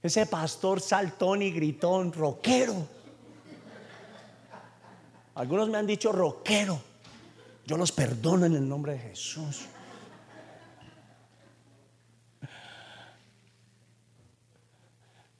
Ese 0.02 0.26
pastor 0.26 0.82
saltón 0.82 1.44
y 1.44 1.52
gritón, 1.52 2.12
rockero. 2.12 2.88
Algunos 5.36 5.70
me 5.70 5.78
han 5.78 5.86
dicho 5.86 6.12
rockero. 6.12 6.80
Yo 7.66 7.78
los 7.78 7.92
perdono 7.92 8.48
en 8.48 8.56
el 8.56 8.68
nombre 8.68 8.94
de 8.94 9.00
Jesús. 9.00 9.66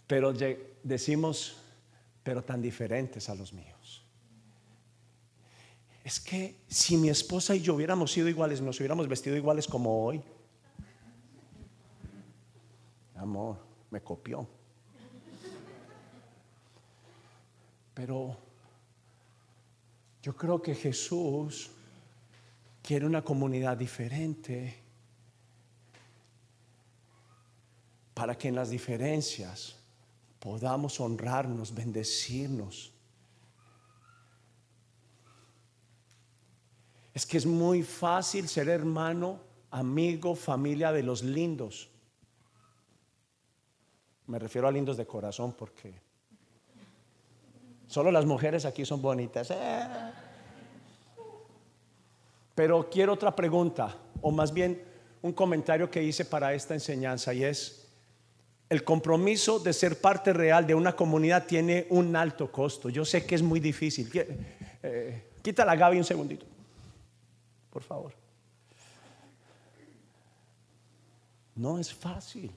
Pero 0.06 0.32
decimos, 0.84 1.61
pero 2.24 2.44
tan 2.44 2.62
diferentes 2.62 3.30
a 3.30 3.36
los 3.36 3.54
míos. 3.54 4.04
Es 6.04 6.20
que 6.20 6.62
si 6.68 6.98
mi 6.98 7.10
esposa 7.10 7.56
y 7.56 7.62
yo 7.62 7.76
hubiéramos 7.76 8.12
sido 8.12 8.28
iguales, 8.28 8.62
nos 8.62 8.80
hubiéramos 8.80 9.08
vestido 9.08 9.36
iguales 9.36 9.68
como 9.68 10.04
hoy. 10.04 10.22
Amor, 13.16 13.58
me 13.92 14.02
copió. 14.02 14.48
Pero 17.94 18.38
yo 20.24 20.36
creo 20.36 20.62
que 20.62 20.74
Jesús 20.74 21.70
quiere 22.82 23.06
una 23.06 23.24
comunidad 23.24 23.78
diferente 23.78 24.82
para 28.14 28.36
que 28.38 28.48
en 28.48 28.56
las 28.56 28.70
diferencias 28.70 29.81
podamos 30.42 31.00
honrarnos, 31.00 31.74
bendecirnos. 31.74 32.92
Es 37.14 37.26
que 37.28 37.38
es 37.38 37.46
muy 37.46 37.84
fácil 37.84 38.50
ser 38.50 38.68
hermano, 38.68 39.40
amigo, 39.70 40.36
familia 40.36 40.92
de 40.92 41.04
los 41.04 41.22
lindos. 41.22 41.90
Me 44.26 44.40
refiero 44.40 44.68
a 44.68 44.72
lindos 44.72 44.98
de 44.98 45.06
corazón 45.06 45.54
porque 45.54 45.94
solo 47.88 48.12
las 48.12 48.26
mujeres 48.26 48.66
aquí 48.66 48.84
son 48.84 49.00
bonitas. 49.00 49.52
Eh. 49.52 49.88
Pero 52.56 52.90
quiero 52.90 53.14
otra 53.14 53.36
pregunta, 53.36 53.96
o 54.22 54.32
más 54.32 54.52
bien 54.52 54.84
un 55.22 55.34
comentario 55.34 55.92
que 55.92 56.02
hice 56.02 56.26
para 56.26 56.54
esta 56.56 56.74
enseñanza 56.74 57.32
y 57.32 57.44
es, 57.44 57.81
el 58.72 58.86
compromiso 58.86 59.60
de 59.60 59.74
ser 59.74 60.00
parte 60.00 60.32
real 60.32 60.66
de 60.66 60.74
una 60.74 60.96
comunidad 60.96 61.46
tiene 61.46 61.88
un 61.90 62.16
alto 62.16 62.50
costo. 62.50 62.88
Yo 62.88 63.04
sé 63.04 63.26
que 63.26 63.36
es 63.36 63.42
muy 63.42 63.60
difícil. 63.60 64.10
Eh, 64.82 65.24
quita 65.42 65.66
la 65.66 65.76
Gaby 65.76 65.98
un 65.98 66.06
segundito, 66.06 66.46
por 67.70 67.84
favor. 67.84 68.14
No 71.54 71.80
es 71.80 71.94
fácil. 71.94 72.50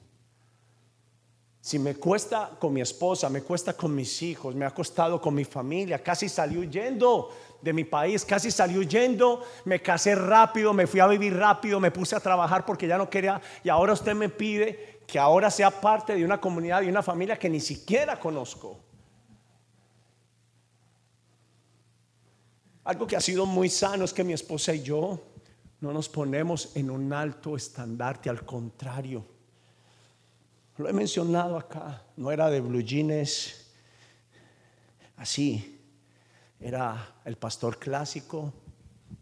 Si 1.65 1.79
me 1.79 1.95
cuesta 1.95 2.51
con 2.59 2.75
mi 2.75 2.83
esposa, 2.83 3.31
me 3.31 3.41
cuesta 3.41 3.73
con 3.73 3.95
mis 3.95 4.21
hijos, 4.21 4.55
me 4.55 4.67
ha 4.67 4.71
costado 4.71 5.19
con 5.19 5.35
mi 5.35 5.47
familia, 5.47 6.03
casi 6.03 6.29
salí 6.29 6.59
huyendo 6.59 7.31
de 7.63 7.73
mi 7.73 7.85
país, 7.85 8.23
casi 8.23 8.51
salí 8.51 8.77
huyendo, 8.77 9.43
me 9.65 9.81
casé 9.81 10.15
rápido, 10.15 10.75
me 10.75 10.87
fui 10.87 11.01
a 11.01 11.07
vivir 11.07 11.35
rápido, 11.35 11.81
me 11.81 11.91
puse 11.91 12.15
a 12.15 12.21
trabajar 12.21 12.67
porque 12.67 12.87
ya 12.87 12.99
no 12.99 13.09
quería 13.09 13.41
y 13.63 13.71
ahora 13.71 13.95
usted 13.95 14.15
me 14.15 14.29
pide 14.29 15.01
que 15.07 15.19
ahora 15.19 15.51
sea 15.51 15.71
parte 15.71 16.15
de 16.15 16.23
una 16.23 16.39
comunidad 16.39 16.83
y 16.83 16.89
una 16.89 17.03
familia 17.03 17.39
que 17.39 17.49
ni 17.49 17.61
siquiera 17.61 18.21
conozco. 18.21 18.81
Algo 22.85 23.07
que 23.07 23.17
ha 23.17 23.23
sido 23.23 23.47
muy 23.47 23.71
sano 23.71 24.05
es 24.05 24.13
que 24.13 24.23
mi 24.23 24.35
esposa 24.35 24.75
y 24.75 24.83
yo 24.83 25.19
no 25.81 25.95
nos 25.95 26.11
ponemos 26.11 26.77
en 26.77 26.91
un 26.91 27.11
alto 27.11 27.57
estandarte, 27.57 28.29
al 28.29 28.45
contrario. 28.45 29.34
Lo 30.77 30.89
he 30.89 30.93
mencionado 30.93 31.57
acá, 31.57 32.03
no 32.17 32.33
era 32.33 32.51
de 32.51 32.61
blue 32.61 32.81
jeans, 32.81 33.71
así, 35.17 35.81
era 36.59 37.15
el 37.25 37.37
pastor 37.37 37.79
clásico, 37.79 38.53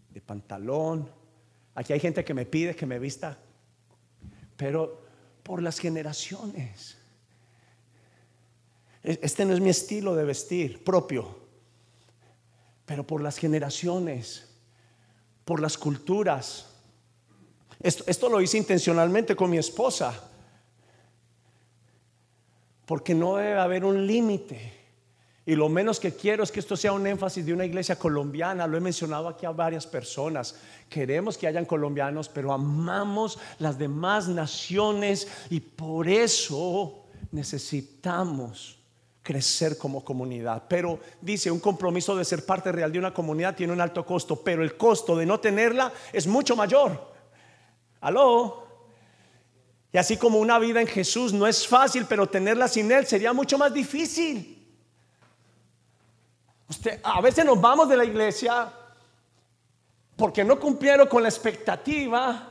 de 0.08 0.20
pantalón. 0.20 1.10
Aquí 1.74 1.92
hay 1.92 2.00
gente 2.00 2.24
que 2.24 2.32
me 2.32 2.46
pide 2.46 2.74
que 2.74 2.86
me 2.86 2.98
vista, 2.98 3.36
pero 4.56 5.02
por 5.42 5.62
las 5.62 5.78
generaciones. 5.78 6.96
Este 9.02 9.44
no 9.44 9.52
es 9.52 9.60
mi 9.60 9.70
estilo 9.70 10.14
de 10.14 10.24
vestir 10.24 10.82
propio, 10.84 11.36
pero 12.86 13.06
por 13.06 13.20
las 13.20 13.36
generaciones, 13.36 14.54
por 15.44 15.60
las 15.60 15.76
culturas. 15.76 16.68
Esto, 17.80 18.04
esto 18.06 18.28
lo 18.28 18.40
hice 18.40 18.58
intencionalmente 18.58 19.34
con 19.34 19.50
mi 19.50 19.58
esposa, 19.58 20.30
porque 22.86 23.14
no 23.14 23.36
debe 23.36 23.58
haber 23.58 23.84
un 23.84 24.06
límite. 24.06 24.80
Y 25.44 25.56
lo 25.56 25.68
menos 25.68 25.98
que 25.98 26.14
quiero 26.14 26.44
es 26.44 26.52
que 26.52 26.60
esto 26.60 26.76
sea 26.76 26.92
un 26.92 27.06
énfasis 27.06 27.44
de 27.44 27.52
una 27.52 27.64
iglesia 27.64 27.98
colombiana. 27.98 28.66
Lo 28.66 28.76
he 28.76 28.80
mencionado 28.80 29.28
aquí 29.28 29.44
a 29.44 29.50
varias 29.50 29.86
personas. 29.86 30.54
Queremos 30.88 31.36
que 31.36 31.48
hayan 31.48 31.64
colombianos, 31.64 32.28
pero 32.28 32.52
amamos 32.52 33.38
las 33.58 33.76
demás 33.76 34.28
naciones 34.28 35.26
y 35.50 35.58
por 35.58 36.08
eso 36.08 37.06
necesitamos 37.32 38.78
crecer 39.22 39.78
como 39.78 40.04
comunidad. 40.04 40.64
Pero 40.68 41.00
dice, 41.20 41.50
un 41.50 41.60
compromiso 41.60 42.14
de 42.16 42.24
ser 42.24 42.46
parte 42.46 42.70
real 42.70 42.92
de 42.92 43.00
una 43.00 43.14
comunidad 43.14 43.56
tiene 43.56 43.72
un 43.72 43.80
alto 43.80 44.06
costo, 44.06 44.36
pero 44.36 44.62
el 44.62 44.76
costo 44.76 45.16
de 45.16 45.26
no 45.26 45.40
tenerla 45.40 45.92
es 46.12 46.26
mucho 46.26 46.54
mayor. 46.54 47.12
Aló. 48.00 48.71
Y 49.92 49.98
así 49.98 50.16
como 50.16 50.38
una 50.38 50.58
vida 50.58 50.80
en 50.80 50.86
Jesús 50.86 51.32
no 51.32 51.46
es 51.46 51.66
fácil, 51.66 52.06
pero 52.08 52.26
tenerla 52.26 52.66
sin 52.66 52.90
Él 52.90 53.06
sería 53.06 53.32
mucho 53.32 53.58
más 53.58 53.72
difícil 53.72 54.62
a 57.02 57.20
veces 57.20 57.44
nos 57.44 57.60
vamos 57.60 57.88
de 57.88 57.96
la 57.96 58.04
iglesia 58.04 58.72
porque 60.16 60.44
no 60.44 60.58
cumplieron 60.58 61.08
con 61.08 61.22
la 61.22 61.28
expectativa 61.28 62.48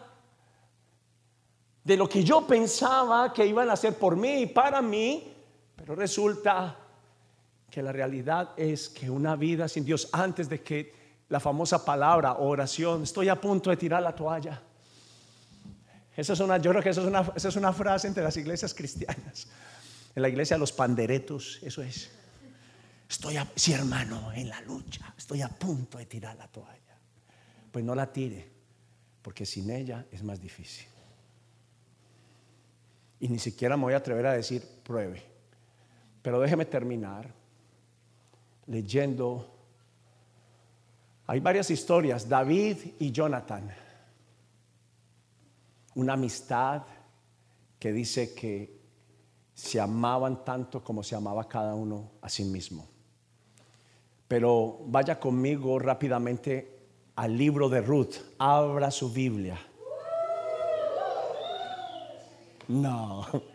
de 1.84 1.98
lo 1.98 2.08
que 2.08 2.24
yo 2.24 2.46
pensaba 2.46 3.34
que 3.34 3.46
iban 3.46 3.70
a 3.70 3.74
hacer 3.74 3.98
por 3.98 4.16
mí 4.16 4.42
y 4.42 4.46
para 4.48 4.82
mí, 4.82 5.34
pero 5.76 5.96
resulta 5.96 6.78
que 7.70 7.82
la 7.82 7.92
realidad 7.92 8.52
es 8.58 8.90
que 8.90 9.10
una 9.10 9.36
vida 9.36 9.68
sin 9.68 9.86
Dios, 9.86 10.10
antes 10.12 10.50
de 10.50 10.62
que 10.62 10.94
la 11.30 11.40
famosa 11.40 11.84
palabra 11.84 12.34
oración, 12.34 13.04
estoy 13.04 13.30
a 13.30 13.40
punto 13.40 13.70
de 13.70 13.78
tirar 13.78 14.04
la 14.04 14.14
toalla. 14.14 14.62
Esa 16.16 16.34
es 16.34 16.40
una, 16.40 16.58
yo 16.58 16.72
creo 16.72 16.84
que 16.84 16.90
esa 16.90 17.02
es 17.02 17.08
una, 17.08 17.32
esa 17.36 17.50
es 17.50 17.56
una 17.56 17.72
frase 17.72 18.08
entre 18.08 18.24
las 18.24 18.36
iglesias 18.38 18.74
cristianas. 18.74 19.48
En 20.16 20.22
la 20.22 20.30
iglesia 20.30 20.58
los 20.58 20.74
panderetos, 20.74 21.60
eso 21.62 21.82
es. 21.82 22.12
Estoy, 23.10 23.38
a, 23.38 23.48
sí 23.56 23.74
hermano, 23.74 24.32
en 24.34 24.50
la 24.50 24.62
lucha, 24.62 25.14
estoy 25.18 25.42
a 25.42 25.50
punto 25.50 25.98
de 25.98 26.06
tirar 26.06 26.36
la 26.38 26.48
toalla. 26.48 26.98
Pues 27.72 27.84
no 27.84 27.96
la 27.96 28.12
tire, 28.12 28.50
porque 29.22 29.46
sin 29.46 29.70
ella 29.70 30.06
es 30.12 30.24
más 30.24 30.42
difícil. 30.42 30.88
Y 33.20 33.30
ni 33.30 33.40
siquiera 33.40 33.78
me 33.78 33.84
voy 33.84 33.94
a 33.94 33.98
atrever 33.98 34.26
a 34.26 34.34
decir 34.34 34.66
pruebe. 34.84 35.24
Pero 36.22 36.40
déjeme 36.40 36.66
terminar 36.66 37.32
leyendo. 38.68 39.54
Hay 41.28 41.40
varias 41.40 41.70
historias, 41.70 42.28
David 42.28 42.78
y 43.00 43.12
Jonathan. 43.12 43.72
Una 45.96 46.14
amistad 46.14 46.84
que 47.78 47.92
dice 47.92 48.34
que 48.34 48.80
se 49.54 49.80
amaban 49.80 50.44
tanto 50.44 50.84
como 50.84 51.04
se 51.04 51.16
amaba 51.16 51.48
cada 51.48 51.76
uno 51.76 52.12
a 52.22 52.30
sí 52.30 52.44
mismo. 52.44 52.88
Pero 54.28 54.80
vaya 54.86 55.20
conmigo 55.20 55.78
rápidamente 55.78 56.80
al 57.16 57.38
libro 57.38 57.70
de 57.70 57.82
Ruth. 57.82 58.16
Abra 58.38 58.90
su 58.92 59.12
Biblia. 59.12 59.60
No. 62.68 63.26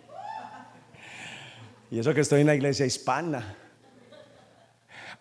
Y 1.88 2.01
eso 2.01 2.12
que 2.12 2.20
estoy 2.20 2.40
en 2.40 2.49
la 2.49 2.55
iglesia 2.57 2.85
hispana. 2.85 3.57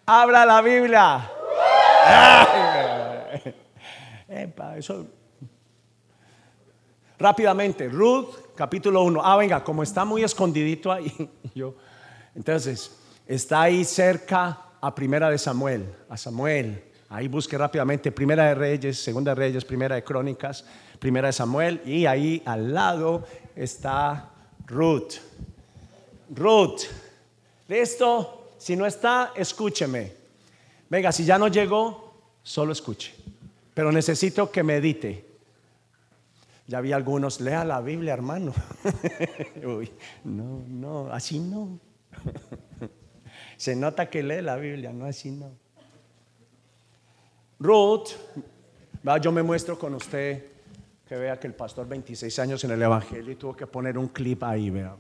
Abra 0.04 0.48
la 0.48 0.64
Biblia. 0.64 1.30
eso. 4.78 5.08
Rápidamente, 7.18 7.88
Ruth, 7.88 8.54
capítulo 8.56 9.04
1. 9.04 9.22
Ah, 9.24 9.38
venga, 9.38 9.64
como 9.64 9.84
está 9.84 10.04
muy 10.04 10.24
escondidito 10.24 10.92
ahí, 10.92 11.12
yo. 11.56 11.76
Entonces, 12.36 12.92
está 13.26 13.62
ahí 13.62 13.86
cerca 13.86 14.60
a 14.82 14.94
Primera 14.94 15.30
de 15.30 15.38
Samuel, 15.38 15.86
a 16.10 16.18
Samuel. 16.18 16.84
Ahí 17.10 17.28
busque 17.28 17.58
rápidamente 17.58 18.12
Primera 18.12 18.48
de 18.48 18.56
Reyes, 18.56 19.02
Segunda 19.02 19.32
de 19.32 19.36
Reyes, 19.36 19.64
Primera 19.64 19.96
de 19.96 20.04
Crónicas, 20.04 20.66
Primera 21.00 21.28
de 21.28 21.34
Samuel. 21.34 21.82
Y 21.86 22.06
ahí 22.06 22.42
al 22.46 22.74
lado 22.74 23.26
está 23.56 24.32
Ruth. 24.68 25.14
Ruth. 26.30 26.82
¿Listo? 27.68 28.52
Si 28.58 28.76
no 28.76 28.86
está, 28.86 29.32
escúcheme. 29.36 30.12
Venga, 30.90 31.12
si 31.12 31.24
ya 31.24 31.38
no 31.38 31.48
llegó, 31.48 32.14
solo 32.44 32.74
escuche. 32.74 33.14
Pero 33.74 33.92
necesito 33.92 34.52
que 34.52 34.64
medite. 34.64 35.25
Ya 36.68 36.82
vi 36.82 36.94
algunos, 36.94 37.42
lea 37.42 37.64
la 37.64 37.82
Biblia, 37.82 38.14
hermano. 38.14 38.54
No, 40.24 40.64
no, 40.68 41.12
así 41.12 41.40
no. 41.40 41.80
Se 43.58 43.76
nota 43.76 44.10
que 44.10 44.24
lee 44.24 44.42
la 44.42 44.56
Biblia, 44.56 44.92
no 44.92 45.06
así 45.06 45.32
no. 45.32 45.52
Ruth, 47.60 48.10
yo 49.22 49.32
me 49.32 49.44
muestro 49.44 49.78
con 49.80 49.96
usted 49.96 50.46
que 51.08 51.16
vea 51.16 51.40
que 51.40 51.48
el 51.48 51.54
pastor 51.54 51.88
26 51.88 52.40
años 52.40 52.64
en 52.64 52.72
el 52.72 52.82
Evangelio 52.82 53.32
y 53.32 53.36
tuvo 53.36 53.56
que 53.56 53.68
poner 53.68 53.98
un 53.98 54.08
clip 54.10 54.44
ahí, 54.44 54.70
vea. 54.70 54.96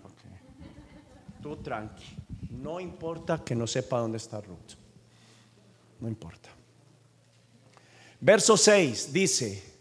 Tú 1.41 1.57
tranqui, 1.57 2.15
no 2.51 2.79
importa 2.79 3.43
que 3.43 3.55
no 3.55 3.67
sepa 3.67 3.99
dónde 3.99 4.17
está 4.17 4.41
Ruth, 4.41 4.73
no 5.99 6.07
importa. 6.07 6.49
Verso 8.19 8.55
6 8.57 9.11
dice, 9.13 9.74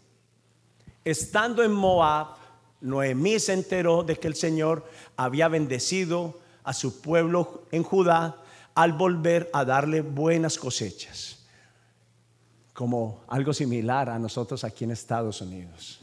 estando 1.05 1.63
en 1.63 1.71
Moab, 1.71 2.27
Noemí 2.81 3.39
se 3.39 3.53
enteró 3.53 4.03
de 4.03 4.17
que 4.17 4.27
el 4.27 4.35
Señor 4.35 4.85
había 5.15 5.47
bendecido 5.47 6.39
a 6.63 6.73
su 6.73 6.99
pueblo 6.99 7.63
en 7.71 7.83
Judá 7.83 8.37
al 8.73 8.93
volver 8.93 9.49
a 9.53 9.63
darle 9.63 10.01
buenas 10.01 10.57
cosechas, 10.57 11.45
como 12.73 13.23
algo 13.27 13.53
similar 13.53 14.09
a 14.09 14.19
nosotros 14.19 14.63
aquí 14.63 14.83
en 14.83 14.91
Estados 14.91 15.39
Unidos. 15.41 16.01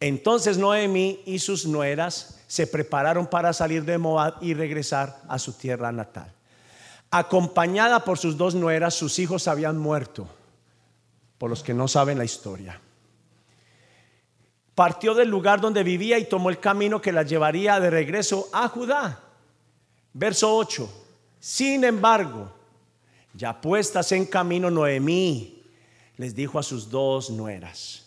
Entonces 0.00 0.56
Noemí 0.56 1.20
y 1.26 1.38
sus 1.38 1.66
nueras 1.66 2.40
se 2.48 2.66
prepararon 2.66 3.26
para 3.26 3.52
salir 3.52 3.84
de 3.84 3.98
Moab 3.98 4.34
y 4.40 4.54
regresar 4.54 5.20
a 5.28 5.38
su 5.38 5.52
tierra 5.52 5.92
natal. 5.92 6.32
Acompañada 7.10 8.04
por 8.04 8.18
sus 8.18 8.36
dos 8.36 8.54
nueras, 8.54 8.94
sus 8.94 9.18
hijos 9.18 9.46
habían 9.46 9.76
muerto, 9.78 10.26
por 11.38 11.50
los 11.50 11.62
que 11.62 11.74
no 11.74 11.86
saben 11.86 12.18
la 12.18 12.24
historia. 12.24 12.80
Partió 14.80 15.12
del 15.12 15.28
lugar 15.28 15.60
donde 15.60 15.82
vivía 15.82 16.18
y 16.18 16.24
tomó 16.24 16.48
el 16.48 16.58
camino 16.58 17.02
que 17.02 17.12
la 17.12 17.22
llevaría 17.22 17.78
de 17.78 17.90
regreso 17.90 18.48
a 18.50 18.66
Judá. 18.66 19.20
Verso 20.14 20.56
8. 20.56 20.90
Sin 21.38 21.84
embargo, 21.84 22.50
ya 23.34 23.60
puestas 23.60 24.10
en 24.12 24.24
camino 24.24 24.70
Noemí, 24.70 25.62
les 26.16 26.34
dijo 26.34 26.58
a 26.58 26.62
sus 26.62 26.88
dos 26.88 27.28
nueras, 27.28 28.06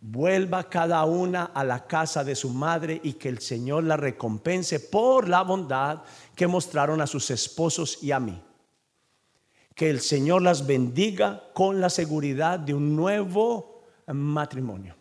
vuelva 0.00 0.68
cada 0.68 1.04
una 1.04 1.44
a 1.44 1.62
la 1.62 1.86
casa 1.86 2.24
de 2.24 2.34
su 2.34 2.50
madre 2.50 3.00
y 3.04 3.12
que 3.12 3.28
el 3.28 3.38
Señor 3.38 3.84
la 3.84 3.96
recompense 3.96 4.80
por 4.80 5.28
la 5.28 5.42
bondad 5.42 6.02
que 6.34 6.48
mostraron 6.48 7.00
a 7.00 7.06
sus 7.06 7.30
esposos 7.30 8.02
y 8.02 8.10
a 8.10 8.18
mí. 8.18 8.42
Que 9.76 9.88
el 9.88 10.00
Señor 10.00 10.42
las 10.42 10.66
bendiga 10.66 11.40
con 11.54 11.80
la 11.80 11.88
seguridad 11.88 12.58
de 12.58 12.74
un 12.74 12.96
nuevo 12.96 13.84
matrimonio. 14.08 14.96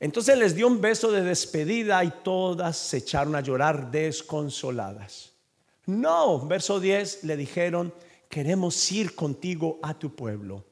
Entonces 0.00 0.38
les 0.38 0.54
dio 0.54 0.66
un 0.66 0.80
beso 0.80 1.12
de 1.12 1.22
despedida 1.22 2.02
y 2.02 2.10
todas 2.24 2.78
se 2.78 2.96
echaron 2.96 3.36
a 3.36 3.42
llorar 3.42 3.90
desconsoladas. 3.90 5.34
No, 5.84 6.46
verso 6.46 6.80
10 6.80 7.24
le 7.24 7.36
dijeron, 7.36 7.92
queremos 8.28 8.90
ir 8.92 9.14
contigo 9.14 9.78
a 9.82 9.98
tu 9.98 10.14
pueblo. 10.16 10.64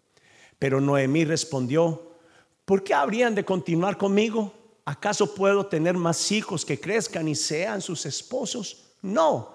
Pero 0.58 0.80
Noemí 0.80 1.26
respondió, 1.26 2.16
¿por 2.64 2.82
qué 2.82 2.94
habrían 2.94 3.34
de 3.34 3.44
continuar 3.44 3.98
conmigo? 3.98 4.54
¿Acaso 4.86 5.34
puedo 5.34 5.66
tener 5.66 5.94
más 5.94 6.32
hijos 6.32 6.64
que 6.64 6.80
crezcan 6.80 7.28
y 7.28 7.34
sean 7.34 7.82
sus 7.82 8.06
esposos? 8.06 8.86
No, 9.02 9.52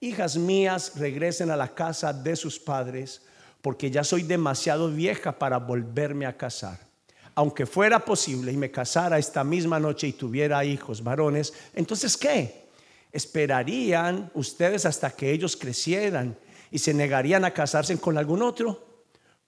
hijas 0.00 0.36
mías, 0.36 0.94
regresen 0.96 1.50
a 1.52 1.56
la 1.56 1.72
casa 1.72 2.12
de 2.12 2.34
sus 2.34 2.58
padres, 2.58 3.22
porque 3.60 3.88
ya 3.88 4.02
soy 4.02 4.24
demasiado 4.24 4.90
vieja 4.90 5.38
para 5.38 5.58
volverme 5.58 6.26
a 6.26 6.36
casar. 6.36 6.91
Aunque 7.34 7.66
fuera 7.66 8.04
posible 8.04 8.52
y 8.52 8.56
me 8.56 8.70
casara 8.70 9.18
esta 9.18 9.42
misma 9.42 9.80
noche 9.80 10.08
y 10.08 10.12
tuviera 10.12 10.64
hijos 10.64 11.02
varones, 11.02 11.52
entonces 11.74 12.16
¿qué? 12.16 12.68
¿Esperarían 13.10 14.30
ustedes 14.34 14.86
hasta 14.86 15.10
que 15.10 15.30
ellos 15.30 15.56
crecieran 15.56 16.36
y 16.70 16.78
se 16.78 16.94
negarían 16.94 17.44
a 17.44 17.52
casarse 17.52 17.98
con 17.98 18.18
algún 18.18 18.42
otro? 18.42 18.92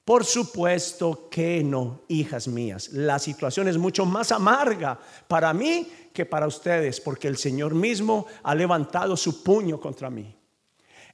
Por 0.05 0.25
supuesto 0.25 1.29
que 1.31 1.65
no, 1.65 2.03
hijas 2.09 2.47
mías. 2.47 2.91
La 2.93 3.19
situación 3.19 3.69
es 3.69 3.79
mucho 3.79 4.05
más 4.05 4.33
amarga 4.33 4.99
para 5.27 5.53
mí 5.55 5.91
que 6.13 6.27
para 6.27 6.47
ustedes, 6.47 7.01
porque 7.01 7.27
el 7.27 7.39
Señor 7.39 7.75
mismo 7.75 8.27
ha 8.43 8.55
levantado 8.55 9.17
su 9.17 9.43
puño 9.43 9.81
contra 9.81 10.11
mí. 10.11 10.37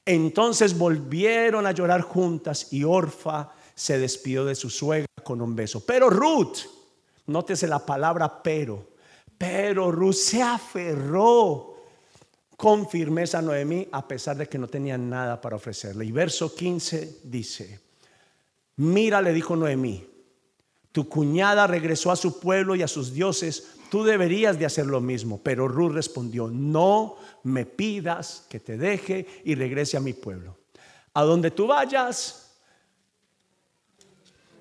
Entonces 0.05 0.77
volvieron 0.77 1.67
a 1.67 1.73
llorar 1.73 2.01
juntas 2.01 2.73
y 2.73 2.83
Orfa 2.83 3.51
se 3.77 3.99
despidió 3.99 4.45
de 4.45 4.57
su 4.57 4.71
suegra 4.71 5.10
con 5.23 5.41
un 5.41 5.55
beso. 5.55 5.85
Pero 5.85 6.11
Ruth, 6.11 6.59
nótese 7.27 7.67
la 7.67 7.85
palabra 7.85 8.43
pero, 8.43 8.91
pero 9.39 9.91
Ruth 9.91 10.15
se 10.15 10.43
aferró 10.43 11.71
con 12.57 12.89
firmeza 12.89 13.39
a 13.39 13.43
Noemí 13.43 13.89
a 13.91 14.07
pesar 14.07 14.37
de 14.37 14.47
que 14.47 14.59
no 14.59 14.69
tenía 14.69 14.99
nada 14.99 15.41
para 15.41 15.57
ofrecerle. 15.57 16.05
Y 16.05 16.13
verso 16.13 16.55
15 16.55 17.21
dice, 17.25 17.81
mira, 18.77 19.23
le 19.23 19.33
dijo 19.33 19.57
Noemí, 19.57 20.07
tu 20.93 21.09
cuñada 21.09 21.67
regresó 21.67 22.11
a 22.11 22.17
su 22.17 22.39
pueblo 22.39 22.75
y 22.75 22.83
a 22.83 22.89
sus 22.89 23.15
dioses, 23.15 23.77
tú 23.91 24.05
deberías 24.05 24.59
de 24.59 24.67
hacer 24.67 24.87
lo 24.87 25.01
mismo. 25.01 25.41
Pero 25.43 25.69
Ruth 25.69 25.93
respondió, 25.93 26.49
no 26.49 27.17
me 27.45 27.65
pidas 27.65 28.45
que 28.51 28.61
te 28.61 28.77
deje 28.77 29.27
y 29.45 29.55
regrese 29.55 29.97
a 29.97 30.01
mi 30.01 30.13
pueblo. 30.13 30.59
A 31.15 31.23
donde 31.23 31.51
tú 31.51 31.67
vayas, 31.67 32.50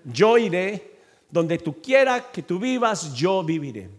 yo 0.06 0.38
iré, 0.38 0.98
donde 1.30 1.58
tú 1.58 1.82
quieras 1.82 2.24
que 2.34 2.44
tú 2.44 2.60
vivas, 2.60 3.14
yo 3.14 3.44
viviré. 3.44 3.90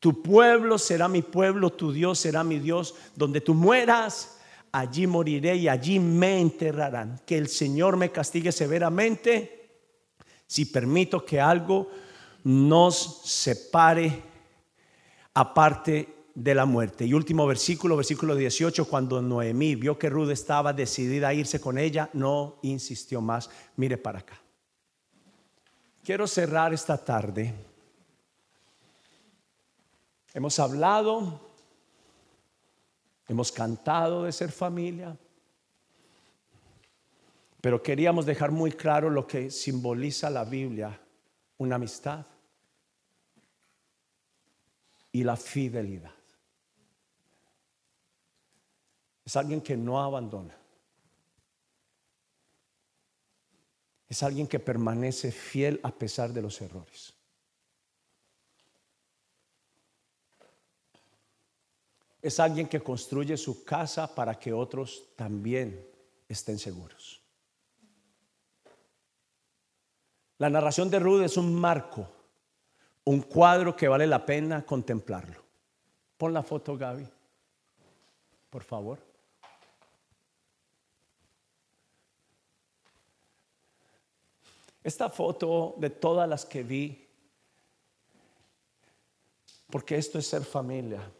Tu 0.00 0.22
pueblo 0.22 0.78
será 0.78 1.08
mi 1.08 1.22
pueblo, 1.22 1.70
tu 1.70 1.92
Dios 1.92 2.18
será 2.20 2.44
mi 2.44 2.58
Dios. 2.58 2.94
Donde 3.16 3.40
tú 3.40 3.54
mueras, 3.54 4.38
allí 4.70 5.06
moriré 5.06 5.56
y 5.56 5.68
allí 5.68 5.98
me 5.98 6.40
enterrarán. 6.40 7.20
Que 7.26 7.36
el 7.36 7.48
Señor 7.48 7.96
me 7.96 8.12
castigue 8.12 8.52
severamente 8.52 9.70
si 10.46 10.66
permito 10.66 11.24
que 11.24 11.40
algo 11.40 11.90
nos 12.44 13.22
separe 13.24 14.22
aparte 15.34 16.08
de 16.34 16.54
la 16.54 16.64
muerte. 16.64 17.04
Y 17.04 17.12
último 17.12 17.46
versículo, 17.46 17.96
versículo 17.96 18.36
18, 18.36 18.84
cuando 18.84 19.20
Noemí 19.20 19.74
vio 19.74 19.98
que 19.98 20.08
Ruth 20.08 20.30
estaba 20.30 20.72
decidida 20.72 21.28
a 21.28 21.34
irse 21.34 21.60
con 21.60 21.76
ella, 21.76 22.08
no 22.12 22.60
insistió 22.62 23.20
más. 23.20 23.50
Mire 23.76 23.98
para 23.98 24.20
acá. 24.20 24.40
Quiero 26.08 26.26
cerrar 26.26 26.72
esta 26.72 26.96
tarde 26.96 27.52
Hemos 30.32 30.58
hablado, 30.58 31.38
hemos 33.28 33.52
cantado 33.52 34.24
de 34.24 34.32
ser 34.32 34.50
familia, 34.50 35.14
pero 37.60 37.82
queríamos 37.82 38.24
dejar 38.24 38.50
muy 38.50 38.72
claro 38.72 39.10
lo 39.10 39.26
que 39.26 39.50
simboliza 39.50 40.30
la 40.30 40.44
Biblia, 40.44 40.98
una 41.58 41.76
amistad 41.76 42.24
y 45.12 45.24
la 45.24 45.36
fidelidad. 45.36 46.14
Es 49.26 49.36
alguien 49.36 49.60
que 49.60 49.76
no 49.76 50.02
abandona. 50.02 50.57
Es 54.08 54.22
alguien 54.22 54.46
que 54.46 54.58
permanece 54.58 55.30
fiel 55.30 55.80
a 55.82 55.90
pesar 55.90 56.32
de 56.32 56.42
los 56.42 56.60
errores. 56.60 57.18
es 62.20 62.40
alguien 62.40 62.68
que 62.68 62.80
construye 62.80 63.36
su 63.36 63.64
casa 63.64 64.14
para 64.14 64.38
que 64.38 64.52
otros 64.52 65.04
también 65.16 65.86
estén 66.28 66.58
seguros. 66.58 67.22
La 70.38 70.50
narración 70.50 70.90
de 70.90 70.98
Ruth 70.98 71.22
es 71.22 71.36
un 71.36 71.54
marco, 71.54 72.08
un 73.04 73.22
cuadro 73.22 73.74
que 73.74 73.88
vale 73.88 74.06
la 74.06 74.24
pena 74.24 74.64
contemplarlo. 74.64 75.42
Pon 76.16 76.32
la 76.32 76.42
foto, 76.42 76.76
Gaby, 76.76 77.08
por 78.50 78.62
favor. 78.62 79.07
Esta 84.88 85.10
foto 85.10 85.74
de 85.76 85.90
todas 85.90 86.26
las 86.26 86.46
que 86.46 86.62
vi, 86.62 87.06
porque 89.68 89.98
esto 89.98 90.18
es 90.18 90.26
ser 90.26 90.42
familia 90.44 91.12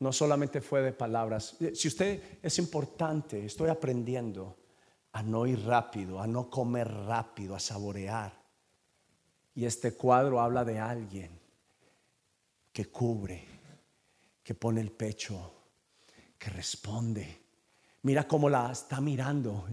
no 0.00 0.12
solamente 0.12 0.60
fue 0.60 0.82
de 0.82 0.92
palabras. 0.92 1.56
Si 1.72 1.86
usted 1.86 2.40
es 2.42 2.58
importante, 2.58 3.46
estoy 3.46 3.70
aprendiendo 3.70 4.56
a 5.12 5.22
no 5.22 5.46
ir 5.46 5.64
rápido, 5.64 6.20
a 6.20 6.26
no 6.26 6.50
comer 6.50 6.88
rápido, 6.88 7.54
a 7.54 7.60
saborear. 7.60 8.32
Y 9.54 9.66
este 9.66 9.94
cuadro 9.94 10.40
habla 10.40 10.64
de 10.64 10.80
alguien 10.80 11.30
que 12.72 12.86
cubre, 12.86 13.46
que 14.42 14.54
pone 14.56 14.80
el 14.80 14.90
pecho, 14.90 15.52
que 16.36 16.50
responde, 16.50 17.40
Mira 18.02 18.26
cómo 18.26 18.48
la 18.48 18.72
está 18.72 19.00
mirando. 19.00 19.66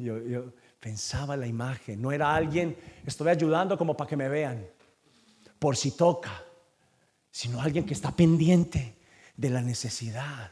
Pensaba 0.79 1.35
la 1.37 1.47
imagen. 1.47 2.01
No 2.01 2.11
era 2.11 2.33
alguien, 2.33 2.75
estoy 3.05 3.29
ayudando 3.29 3.77
como 3.77 3.95
para 3.95 4.09
que 4.09 4.17
me 4.17 4.29
vean, 4.29 4.65
por 5.59 5.75
si 5.75 5.91
toca, 5.91 6.43
sino 7.31 7.61
alguien 7.61 7.85
que 7.85 7.93
está 7.93 8.11
pendiente 8.11 8.95
de 9.35 9.49
la 9.49 9.61
necesidad 9.61 10.51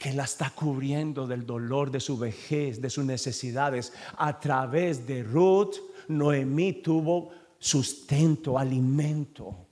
que 0.00 0.14
la 0.14 0.24
está 0.24 0.48
cubriendo 0.48 1.26
del 1.26 1.44
dolor 1.44 1.90
de 1.90 2.00
su 2.00 2.16
vejez, 2.16 2.80
de 2.80 2.88
sus 2.88 3.04
necesidades. 3.04 3.92
A 4.16 4.40
través 4.40 5.06
de 5.06 5.22
Ruth, 5.22 5.74
Noemí 6.08 6.72
tuvo 6.82 7.32
sustento, 7.58 8.58
alimento. 8.58 9.66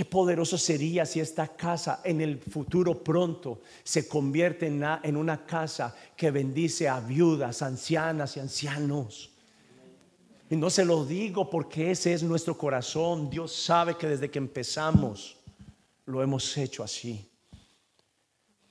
Qué 0.00 0.06
poderoso 0.06 0.56
sería 0.56 1.04
si 1.04 1.20
esta 1.20 1.46
casa 1.46 2.00
en 2.02 2.22
el 2.22 2.38
futuro 2.38 3.04
pronto 3.04 3.60
se 3.84 4.08
convierte 4.08 4.66
en 4.66 4.76
una, 4.76 5.00
en 5.02 5.14
una 5.14 5.44
casa 5.44 5.94
que 6.16 6.30
bendice 6.30 6.88
a 6.88 7.00
viudas, 7.00 7.60
ancianas 7.60 8.34
y 8.34 8.40
ancianos. 8.40 9.30
Y 10.48 10.56
no 10.56 10.70
se 10.70 10.86
lo 10.86 11.04
digo 11.04 11.50
porque 11.50 11.90
ese 11.90 12.14
es 12.14 12.22
nuestro 12.22 12.56
corazón. 12.56 13.28
Dios 13.28 13.54
sabe 13.54 13.98
que 13.98 14.06
desde 14.06 14.30
que 14.30 14.38
empezamos 14.38 15.36
lo 16.06 16.22
hemos 16.22 16.56
hecho 16.56 16.82
así. 16.82 17.28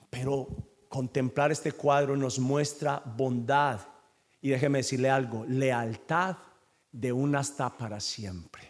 Pero 0.10 0.48
contemplar 0.88 1.52
este 1.52 1.74
cuadro 1.74 2.18
nos 2.18 2.40
muestra 2.40 3.04
bondad 3.06 3.82
y 4.42 4.50
déjeme 4.50 4.80
decirle 4.80 5.12
algo, 5.12 5.46
lealtad 5.46 6.38
de 6.92 7.14
un 7.14 7.36
hasta 7.36 7.70
para 7.78 8.00
siempre. 8.00 8.69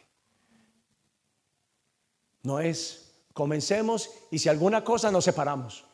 No 2.49 2.59
es, 2.59 3.11
comencemos 3.31 4.09
y 4.31 4.39
si 4.39 4.49
alguna 4.49 4.83
cosa 4.83 5.11
nos 5.11 5.23
separamos. 5.23 5.85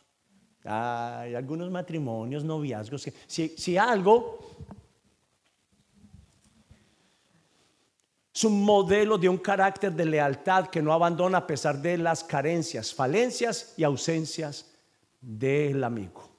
Hay 0.64 1.36
algunos 1.36 1.70
matrimonios, 1.70 2.45
noviazgos, 2.45 3.10
si, 3.28 3.49
si 3.49 3.78
algo 3.78 4.39
Es 8.34 8.43
un 8.45 8.64
modelo 8.64 9.18
de 9.18 9.30
un 9.30 9.38
carácter 9.38 9.93
de 9.93 10.06
lealtad 10.06 10.68
que 10.68 10.82
no 10.82 10.91
abandona 10.91 11.39
a 11.39 11.47
pesar 11.47 11.82
de 11.82 11.97
las 11.97 12.22
carencias, 12.22 12.93
falencias 12.93 13.74
y 13.78 13.84
ausencias 13.86 14.74
del 15.22 15.82
amigo. 15.84 16.35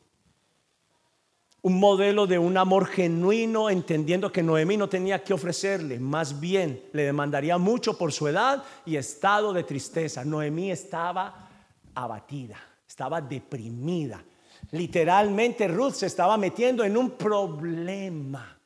Un 1.66 1.80
modelo 1.80 2.28
de 2.28 2.38
un 2.38 2.56
amor 2.56 2.86
genuino, 2.86 3.68
entendiendo 3.68 4.30
que 4.30 4.40
Noemí 4.40 4.76
no 4.76 4.88
tenía 4.88 5.24
que 5.24 5.34
ofrecerle, 5.34 5.98
más 5.98 6.38
bien 6.38 6.80
le 6.92 7.02
demandaría 7.02 7.58
mucho 7.58 7.98
por 7.98 8.12
su 8.12 8.28
edad 8.28 8.62
y 8.84 8.94
estado 8.94 9.52
de 9.52 9.64
tristeza. 9.64 10.24
Noemí 10.24 10.70
estaba 10.70 11.48
abatida, 11.92 12.56
estaba 12.86 13.20
deprimida. 13.20 14.22
Literalmente 14.70 15.66
Ruth 15.66 15.94
se 15.94 16.06
estaba 16.06 16.36
metiendo 16.36 16.84
en 16.84 16.96
un 16.96 17.10
problema. 17.10 18.56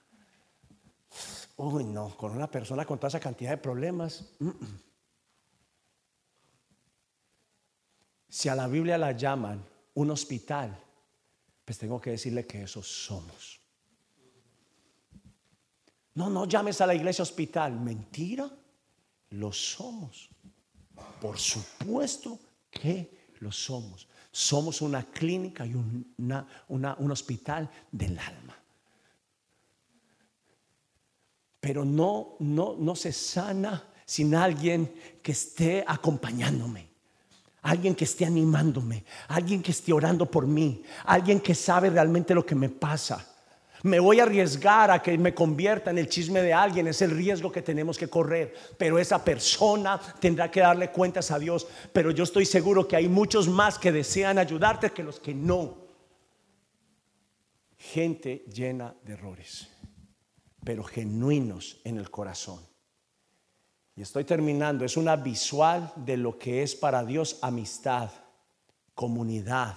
Uy, 1.57 1.84
no, 1.84 2.14
con 2.18 2.32
una 2.32 2.51
persona 2.51 2.84
con 2.84 2.98
toda 2.98 3.09
esa 3.09 3.20
cantidad 3.20 3.53
de 3.53 3.57
problemas. 3.57 4.30
Si 8.28 8.51
a 8.51 8.55
la 8.55 8.68
Biblia 8.68 8.98
la 8.98 9.12
llaman 9.12 9.64
un 9.94 10.11
hospital, 10.11 10.78
pues 11.71 11.79
tengo 11.79 12.01
que 12.01 12.11
decirle 12.11 12.45
que 12.47 12.64
eso 12.64 12.83
somos. 12.83 13.61
No, 16.14 16.29
no 16.29 16.45
llames 16.45 16.81
a 16.81 16.87
la 16.89 16.97
iglesia 16.97 17.23
hospital. 17.23 17.79
Mentira, 17.79 18.51
lo 19.29 19.53
somos. 19.53 20.31
Por 21.21 21.39
supuesto 21.39 22.41
que 22.73 23.29
lo 23.39 23.53
somos. 23.53 24.09
Somos 24.33 24.83
una 24.83 25.12
clínica 25.12 25.64
y 25.64 25.75
un 25.77 27.11
hospital 27.12 27.71
del 27.93 28.18
alma. 28.18 28.61
Pero 31.61 31.85
no, 31.85 32.35
no, 32.41 32.75
no 32.77 32.97
se 32.97 33.12
sana 33.12 33.93
sin 34.05 34.35
alguien 34.35 34.93
que 35.23 35.31
esté 35.31 35.85
acompañándome. 35.87 36.89
Alguien 37.62 37.94
que 37.94 38.04
esté 38.04 38.24
animándome, 38.24 39.04
alguien 39.28 39.62
que 39.62 39.70
esté 39.70 39.92
orando 39.92 40.30
por 40.30 40.46
mí, 40.46 40.82
alguien 41.04 41.40
que 41.40 41.54
sabe 41.54 41.90
realmente 41.90 42.34
lo 42.34 42.44
que 42.44 42.54
me 42.54 42.68
pasa. 42.68 43.26
Me 43.82 43.98
voy 43.98 44.20
a 44.20 44.24
arriesgar 44.24 44.90
a 44.90 45.02
que 45.02 45.16
me 45.16 45.34
convierta 45.34 45.90
en 45.90 45.98
el 45.98 46.08
chisme 46.08 46.42
de 46.42 46.52
alguien, 46.52 46.86
es 46.86 47.00
el 47.02 47.11
riesgo 47.11 47.50
que 47.50 47.62
tenemos 47.62 47.96
que 47.96 48.08
correr, 48.08 48.54
pero 48.76 48.98
esa 48.98 49.24
persona 49.24 49.98
tendrá 50.20 50.50
que 50.50 50.61
darle 50.61 50.90
cuentas 50.90 51.30
a 51.30 51.38
Dios, 51.38 51.66
pero 51.92 52.11
yo 52.11 52.24
estoy 52.24 52.44
seguro 52.44 52.86
que 52.86 52.96
hay 52.96 53.08
muchos 53.08 53.48
más 53.48 53.78
que 53.78 53.92
desean 53.92 54.38
ayudarte 54.38 54.90
que 54.90 55.02
los 55.02 55.18
que 55.18 55.34
no. 55.34 55.78
Gente 57.78 58.44
llena 58.52 58.94
de 59.02 59.14
errores 59.14 59.68
pero 60.64 60.84
genuinos 60.84 61.80
en 61.84 61.98
el 61.98 62.11
corazón. 62.11 62.61
Y 63.97 64.03
estoy 64.03 64.24
terminando, 64.24 64.84
es 64.84 64.97
una 64.97 65.16
visual 65.16 65.93
de 65.97 66.16
lo 66.16 66.38
que 66.38 66.62
es 66.62 66.74
para 66.74 67.05
Dios 67.05 67.38
amistad, 67.43 68.11
comunidad, 68.95 69.74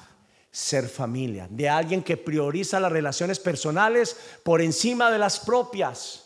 ser 0.52 0.88
familia, 0.88 1.48
de 1.50 1.68
alguien 1.68 2.04
que 2.04 2.16
prioriza 2.16 2.80
las 2.80 2.92
relaciones 2.92 3.40
personales 3.40 4.16
por 4.44 4.62
encima 4.62 5.10
de 5.10 5.18
las 5.18 5.40
propias. 5.40 6.26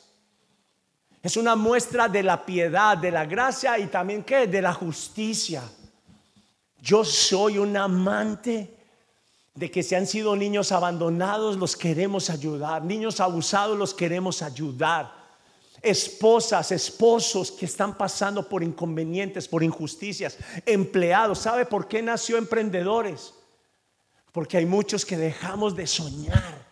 Es 1.23 1.37
una 1.37 1.55
muestra 1.55 2.07
de 2.07 2.23
la 2.23 2.45
piedad, 2.45 2.97
de 2.97 3.11
la 3.11 3.25
gracia 3.25 3.79
y 3.79 3.87
también 3.87 4.23
que 4.23 4.47
de 4.47 4.61
la 4.61 4.73
justicia. 4.73 5.63
Yo 6.79 7.03
soy 7.03 7.57
un 7.57 7.75
amante 7.75 8.77
de 9.55 9.71
que 9.71 9.81
se 9.81 9.95
han 9.95 10.05
sido 10.05 10.35
niños 10.35 10.71
abandonados, 10.71 11.57
los 11.57 11.75
queremos 11.75 12.29
ayudar. 12.29 12.83
Niños 12.83 13.19
abusados, 13.19 13.75
los 13.77 13.93
queremos 13.93 14.43
ayudar. 14.43 15.16
Esposas, 15.81 16.71
esposos 16.71 17.51
que 17.51 17.65
están 17.65 17.97
pasando 17.97 18.47
por 18.47 18.63
inconvenientes, 18.63 19.47
por 19.47 19.63
injusticias. 19.63 20.37
Empleados. 20.65 21.39
¿Sabe 21.39 21.65
por 21.65 21.87
qué 21.87 22.01
nació 22.01 22.37
emprendedores? 22.37 23.33
Porque 24.31 24.57
hay 24.57 24.65
muchos 24.65 25.05
que 25.05 25.17
dejamos 25.17 25.75
de 25.75 25.87
soñar 25.87 26.66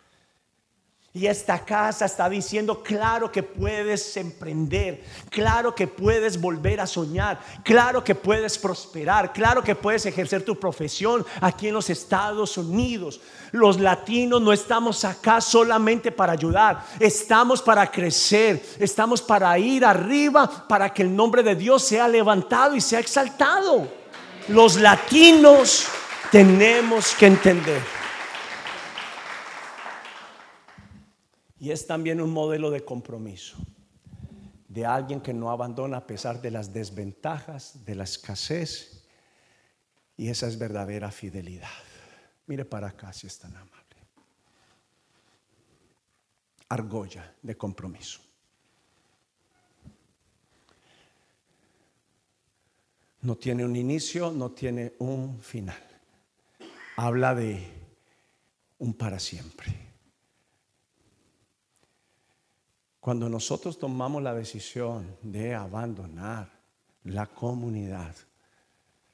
y 1.16 1.26
esta 1.26 1.64
casa 1.64 2.04
está 2.04 2.28
diciendo, 2.28 2.82
claro 2.82 3.32
que 3.32 3.42
puedes 3.42 4.14
emprender, 4.18 5.02
claro 5.30 5.74
que 5.74 5.86
puedes 5.86 6.38
volver 6.38 6.78
a 6.78 6.86
soñar, 6.86 7.40
claro 7.64 8.04
que 8.04 8.14
puedes 8.14 8.58
prosperar, 8.58 9.32
claro 9.32 9.62
que 9.62 9.74
puedes 9.74 10.04
ejercer 10.04 10.44
tu 10.44 10.60
profesión 10.60 11.24
aquí 11.40 11.68
en 11.68 11.74
los 11.74 11.88
Estados 11.88 12.58
Unidos. 12.58 13.22
Los 13.50 13.80
latinos 13.80 14.42
no 14.42 14.52
estamos 14.52 15.06
acá 15.06 15.40
solamente 15.40 16.12
para 16.12 16.34
ayudar, 16.34 16.84
estamos 17.00 17.62
para 17.62 17.90
crecer, 17.90 18.62
estamos 18.78 19.22
para 19.22 19.58
ir 19.58 19.86
arriba, 19.86 20.66
para 20.68 20.92
que 20.92 21.00
el 21.00 21.16
nombre 21.16 21.42
de 21.42 21.54
Dios 21.54 21.82
sea 21.82 22.08
levantado 22.08 22.76
y 22.76 22.82
sea 22.82 23.00
exaltado. 23.00 23.88
Los 24.48 24.78
latinos 24.78 25.86
tenemos 26.30 27.14
que 27.14 27.28
entender 27.28 28.05
Y 31.58 31.70
es 31.70 31.86
también 31.86 32.20
un 32.20 32.30
modelo 32.30 32.70
de 32.70 32.84
compromiso, 32.84 33.56
de 34.68 34.84
alguien 34.84 35.20
que 35.20 35.32
no 35.32 35.50
abandona 35.50 35.98
a 35.98 36.06
pesar 36.06 36.40
de 36.42 36.50
las 36.50 36.72
desventajas, 36.72 37.84
de 37.84 37.94
la 37.94 38.04
escasez. 38.04 39.04
Y 40.16 40.28
esa 40.28 40.46
es 40.46 40.58
verdadera 40.58 41.10
fidelidad. 41.10 41.68
Mire 42.46 42.64
para 42.64 42.88
acá 42.88 43.12
si 43.12 43.26
es 43.26 43.38
tan 43.38 43.56
amable. 43.56 43.72
Argolla 46.68 47.34
de 47.42 47.56
compromiso. 47.56 48.20
No 53.22 53.36
tiene 53.36 53.64
un 53.64 53.74
inicio, 53.74 54.30
no 54.30 54.50
tiene 54.50 54.94
un 54.98 55.40
final. 55.40 55.82
Habla 56.96 57.34
de 57.34 57.66
un 58.78 58.94
para 58.94 59.18
siempre. 59.18 59.85
Cuando 63.06 63.28
nosotros 63.28 63.78
tomamos 63.78 64.20
la 64.20 64.34
decisión 64.34 65.16
de 65.22 65.54
abandonar 65.54 66.50
la 67.04 67.28
comunidad, 67.28 68.16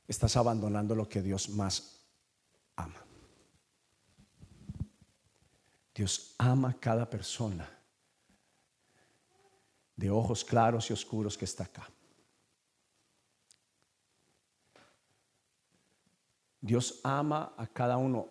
estás 0.09 0.35
abandonando 0.39 0.95
lo 0.95 1.07
que 1.07 1.21
Dios 1.21 1.51
más 1.51 2.01
ama. 2.75 3.05
Dios 5.95 6.35
ama 6.39 6.71
a 6.71 6.81
cada 6.81 7.11
persona 7.11 7.69
de 9.95 10.11
ojos 10.11 10.43
claros 10.43 10.89
y 10.89 10.95
oscuros 10.95 11.37
que 11.37 11.45
está 11.45 11.65
acá. 11.65 11.87
Dios 16.63 16.99
ama 17.05 17.53
a 17.59 17.67
cada 17.67 17.99
uno, 17.99 18.27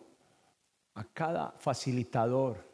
a 0.96 1.04
cada 1.04 1.52
facilitador 1.52 2.71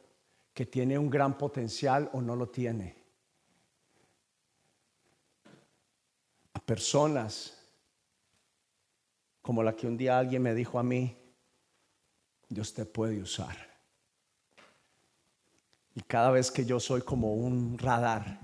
que 0.58 0.66
tiene 0.66 0.98
un 0.98 1.08
gran 1.08 1.38
potencial 1.38 2.10
o 2.14 2.20
no 2.20 2.36
lo 2.36 2.50
tiene. 2.50 2.96
A 6.54 6.60
personas 6.60 7.56
como 9.44 9.62
la 9.62 9.76
que 9.76 9.86
un 9.86 9.96
día 9.96 10.18
alguien 10.18 10.42
me 10.42 10.56
dijo 10.56 10.80
a 10.80 10.84
mí, 10.84 11.16
Dios 12.50 12.74
te 12.74 12.86
puede 12.86 13.22
usar. 13.22 13.56
Y 15.94 16.02
cada 16.02 16.32
vez 16.32 16.50
que 16.50 16.66
yo 16.66 16.80
soy 16.80 17.04
como 17.04 17.36
un 17.36 17.78
radar, 17.78 18.40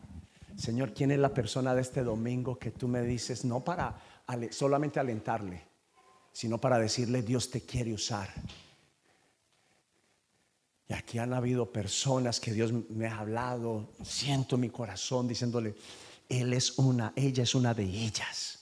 Señor, 0.56 0.94
¿quién 0.94 1.10
es 1.10 1.18
la 1.18 1.34
persona 1.34 1.74
de 1.74 1.82
este 1.82 2.04
domingo 2.04 2.60
que 2.60 2.70
tú 2.70 2.88
me 2.88 3.02
dices, 3.02 3.44
no 3.44 3.64
para 3.64 4.00
solamente 4.52 5.00
alentarle, 5.00 5.64
sino 6.32 6.62
para 6.62 6.78
decirle, 6.78 7.24
Dios 7.24 7.50
te 7.50 7.62
quiere 7.62 7.92
usar? 7.92 8.30
Y 10.88 10.94
aquí 10.94 11.18
han 11.18 11.34
habido 11.34 11.72
personas 11.72 12.40
que 12.40 12.52
Dios 12.52 12.72
me 12.72 13.08
ha 13.08 13.20
hablado, 13.20 13.90
siento 14.04 14.58
mi 14.58 14.70
corazón 14.70 15.28
diciéndole, 15.28 15.76
Él 16.28 16.54
es 16.54 16.78
una, 16.78 17.14
ella 17.16 17.44
es 17.44 17.56
una 17.56 17.74
de 17.74 17.84
ellas. 17.84 18.60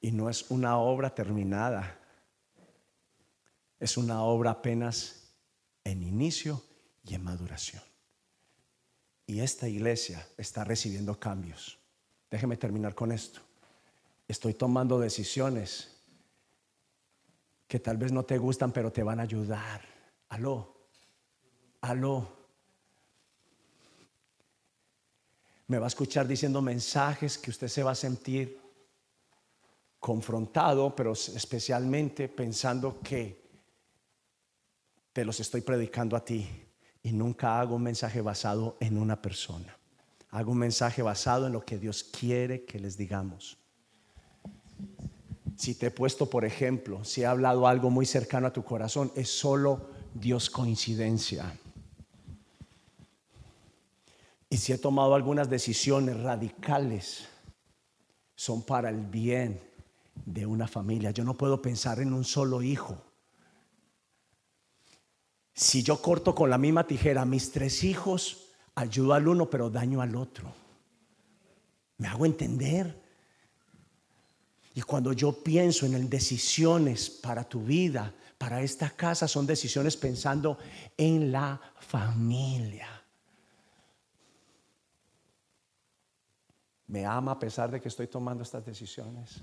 Y 0.00 0.10
no 0.10 0.28
es 0.28 0.50
una 0.50 0.78
obra 0.78 1.14
terminada, 1.14 1.98
es 3.80 3.96
una 3.96 4.22
obra 4.22 4.50
apenas 4.50 5.30
en 5.84 6.02
inicio 6.02 6.62
y 7.04 7.14
en 7.14 7.24
maduración. 7.24 7.82
Y 9.26 9.40
esta 9.40 9.68
iglesia 9.68 10.26
está 10.36 10.64
recibiendo 10.64 11.18
cambios. 11.18 11.78
Déjeme 12.30 12.56
terminar 12.56 12.94
con 12.94 13.12
esto. 13.12 13.40
Estoy 14.28 14.54
tomando 14.54 14.98
decisiones 14.98 15.93
que 17.66 17.80
tal 17.80 17.96
vez 17.96 18.12
no 18.12 18.24
te 18.24 18.38
gustan, 18.38 18.72
pero 18.72 18.92
te 18.92 19.02
van 19.02 19.20
a 19.20 19.24
ayudar. 19.24 19.80
Aló, 20.28 20.88
aló. 21.80 22.44
Me 25.66 25.78
va 25.78 25.86
a 25.86 25.88
escuchar 25.88 26.26
diciendo 26.26 26.60
mensajes 26.60 27.38
que 27.38 27.50
usted 27.50 27.68
se 27.68 27.82
va 27.82 27.92
a 27.92 27.96
sentir 27.96 28.60
confrontado, 29.98 30.94
pero 30.94 31.12
especialmente 31.12 32.28
pensando 32.28 33.00
que 33.00 33.42
te 35.14 35.24
los 35.24 35.40
estoy 35.40 35.62
predicando 35.62 36.16
a 36.16 36.24
ti 36.24 36.46
y 37.02 37.12
nunca 37.12 37.60
hago 37.60 37.76
un 37.76 37.82
mensaje 37.84 38.20
basado 38.20 38.76
en 38.80 38.98
una 38.98 39.22
persona. 39.22 39.78
Hago 40.30 40.52
un 40.52 40.58
mensaje 40.58 41.00
basado 41.00 41.46
en 41.46 41.52
lo 41.52 41.64
que 41.64 41.78
Dios 41.78 42.02
quiere 42.02 42.64
que 42.64 42.80
les 42.80 42.96
digamos. 42.96 43.56
Si 45.56 45.74
te 45.74 45.86
he 45.86 45.90
puesto, 45.90 46.28
por 46.28 46.44
ejemplo, 46.44 47.04
si 47.04 47.22
he 47.22 47.26
hablado 47.26 47.66
algo 47.66 47.90
muy 47.90 48.06
cercano 48.06 48.46
a 48.46 48.52
tu 48.52 48.64
corazón, 48.64 49.12
es 49.14 49.28
solo 49.28 49.88
Dios 50.14 50.50
coincidencia. 50.50 51.58
Y 54.50 54.56
si 54.56 54.72
he 54.72 54.78
tomado 54.78 55.14
algunas 55.14 55.48
decisiones 55.50 56.20
radicales, 56.20 57.28
son 58.36 58.62
para 58.62 58.88
el 58.88 59.06
bien 59.06 59.60
de 60.24 60.46
una 60.46 60.66
familia. 60.66 61.10
Yo 61.10 61.24
no 61.24 61.34
puedo 61.34 61.60
pensar 61.62 62.00
en 62.00 62.12
un 62.12 62.24
solo 62.24 62.62
hijo. 62.62 63.00
Si 65.54 65.82
yo 65.82 66.02
corto 66.02 66.34
con 66.34 66.50
la 66.50 66.58
misma 66.58 66.86
tijera 66.86 67.24
mis 67.24 67.52
tres 67.52 67.84
hijos, 67.84 68.48
ayudo 68.74 69.14
al 69.14 69.28
uno, 69.28 69.48
pero 69.50 69.70
daño 69.70 70.00
al 70.00 70.16
otro. 70.16 70.52
¿Me 71.98 72.08
hago 72.08 72.26
entender? 72.26 73.03
Y 74.74 74.82
cuando 74.82 75.12
yo 75.12 75.32
pienso 75.32 75.86
en 75.86 76.10
decisiones 76.10 77.08
para 77.08 77.44
tu 77.44 77.62
vida, 77.62 78.12
para 78.36 78.60
esta 78.60 78.90
casa, 78.90 79.28
son 79.28 79.46
decisiones 79.46 79.96
pensando 79.96 80.58
en 80.96 81.30
la 81.30 81.60
familia. 81.78 82.88
¿Me 86.88 87.06
ama 87.06 87.32
a 87.32 87.38
pesar 87.38 87.70
de 87.70 87.80
que 87.80 87.88
estoy 87.88 88.08
tomando 88.08 88.42
estas 88.42 88.66
decisiones? 88.66 89.40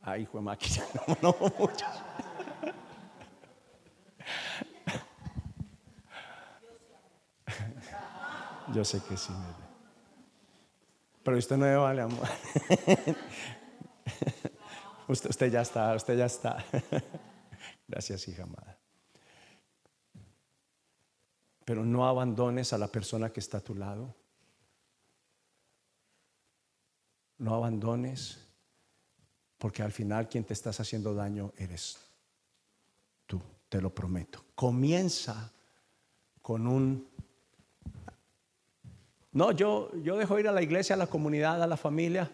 Ay, 0.00 0.22
hijo 0.22 0.38
de 0.38 0.44
máquina, 0.44 0.84
no, 1.22 1.34
no 1.40 1.52
muchos. 1.58 1.82
Yo 8.74 8.84
sé 8.84 9.00
que 9.08 9.16
sí. 9.16 9.32
Pero 11.22 11.36
usted 11.36 11.56
no 11.56 11.82
vale 11.82 12.02
amor. 12.02 12.28
Usted, 15.08 15.30
usted 15.30 15.50
ya 15.50 15.62
está, 15.62 15.94
usted 15.94 16.18
ya 16.18 16.26
está. 16.26 16.62
Gracias, 17.88 18.28
hija 18.28 18.42
amada. 18.42 18.78
Pero 21.64 21.82
no 21.82 22.06
abandones 22.06 22.74
a 22.74 22.78
la 22.78 22.88
persona 22.88 23.32
que 23.32 23.40
está 23.40 23.56
a 23.58 23.62
tu 23.62 23.74
lado. 23.74 24.14
No 27.38 27.54
abandones 27.54 28.48
porque 29.58 29.82
al 29.82 29.92
final 29.92 30.28
quien 30.28 30.44
te 30.44 30.52
estás 30.52 30.78
haciendo 30.80 31.14
daño 31.14 31.52
eres 31.56 31.98
tú, 33.26 33.42
te 33.68 33.80
lo 33.80 33.94
prometo. 33.94 34.44
Comienza 34.54 35.52
con 36.40 36.66
un... 36.66 37.08
No, 39.32 39.52
yo, 39.52 39.90
yo 40.02 40.16
dejo 40.16 40.38
ir 40.38 40.48
a 40.48 40.52
la 40.52 40.62
iglesia, 40.62 40.94
a 40.94 40.98
la 40.98 41.06
comunidad, 41.06 41.62
a 41.62 41.66
la 41.66 41.76
familia, 41.76 42.30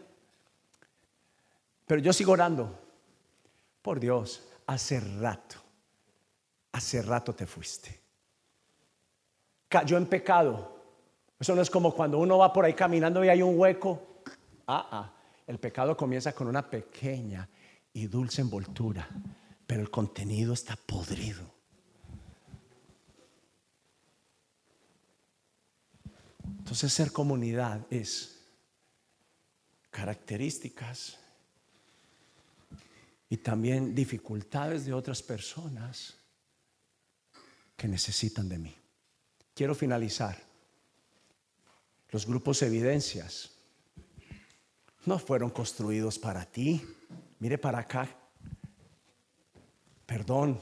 pero 1.86 2.00
yo 2.00 2.12
sigo 2.12 2.32
orando. 2.32 2.80
Por 3.82 4.00
Dios, 4.00 4.42
hace 4.66 5.00
rato, 5.00 5.56
hace 6.72 7.02
rato 7.02 7.34
te 7.34 7.46
fuiste. 7.46 8.00
Cayó 9.68 9.96
en 9.98 10.06
pecado. 10.06 10.74
Eso 11.38 11.54
no 11.54 11.60
es 11.60 11.68
como 11.68 11.94
cuando 11.94 12.18
uno 12.18 12.38
va 12.38 12.52
por 12.52 12.64
ahí 12.64 12.74
caminando 12.74 13.24
y 13.24 13.28
hay 13.28 13.42
un 13.42 13.58
hueco. 13.58 14.22
Ah, 14.66 14.88
ah. 14.90 15.10
El 15.46 15.58
pecado 15.58 15.96
comienza 15.96 16.32
con 16.32 16.46
una 16.46 16.68
pequeña 16.70 17.46
y 17.92 18.06
dulce 18.06 18.40
envoltura, 18.40 19.06
pero 19.66 19.82
el 19.82 19.90
contenido 19.90 20.54
está 20.54 20.76
podrido. 20.76 21.53
Entonces 26.74 26.92
ser 26.92 27.12
comunidad 27.12 27.86
es 27.88 28.40
características 29.92 31.16
y 33.30 33.36
también 33.36 33.94
dificultades 33.94 34.84
de 34.84 34.92
otras 34.92 35.22
personas 35.22 36.16
que 37.76 37.86
necesitan 37.86 38.48
de 38.48 38.58
mí. 38.58 38.74
Quiero 39.54 39.76
finalizar. 39.76 40.36
Los 42.10 42.26
grupos 42.26 42.60
evidencias 42.62 43.52
no 45.06 45.20
fueron 45.20 45.50
construidos 45.50 46.18
para 46.18 46.44
ti. 46.44 46.84
Mire 47.38 47.56
para 47.56 47.78
acá. 47.78 48.08
Perdón. 50.06 50.60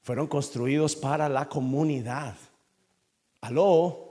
Fueron 0.00 0.26
construidos 0.26 0.96
para 0.96 1.28
la 1.28 1.50
comunidad. 1.50 2.34
Aló. 3.42 4.03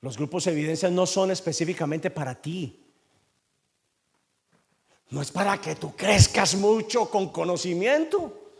Los 0.00 0.16
grupos 0.16 0.44
de 0.44 0.52
evidencia 0.52 0.90
no 0.90 1.06
son 1.06 1.30
específicamente 1.30 2.10
para 2.10 2.34
ti. 2.34 2.84
No 5.10 5.22
es 5.22 5.30
para 5.30 5.60
que 5.60 5.74
tú 5.74 5.96
crezcas 5.96 6.54
mucho 6.54 7.10
con 7.10 7.30
conocimiento. 7.30 8.50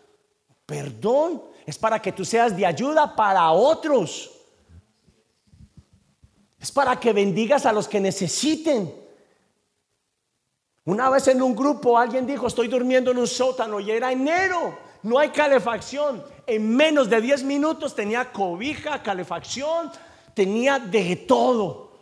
Perdón. 0.67 1.43
Es 1.67 1.79
para 1.79 2.01
que 2.01 2.13
tú 2.13 2.25
seas 2.25 2.57
de 2.57 2.65
ayuda 2.65 3.15
para 3.15 3.51
otros. 3.51 4.31
Es 6.59 6.73
para 6.73 6.99
que 6.99 7.13
bendigas 7.13 7.67
a 7.67 7.73
los 7.73 7.87
que 7.87 8.01
necesiten. 8.01 8.93
Una 10.87 11.11
vez 11.11 11.29
en 11.29 11.43
un 11.43 11.55
grupo 11.55 11.99
alguien 11.99 12.27
dijo, 12.27 12.47
estoy 12.47 12.67
durmiendo 12.67 13.11
en 13.11 13.19
un 13.19 13.27
sótano 13.27 13.79
y 13.79 13.91
era 13.91 14.11
enero, 14.11 14.79
no 15.03 15.19
hay 15.19 15.29
calefacción. 15.29 16.25
En 16.47 16.75
menos 16.75 17.11
de 17.11 17.21
10 17.21 17.45
minutos 17.45 17.95
tenía 17.95 18.33
cobija, 18.33 19.03
calefacción, 19.03 19.93
tenía 20.39 20.79
de 20.79 21.17
todo. 21.17 21.99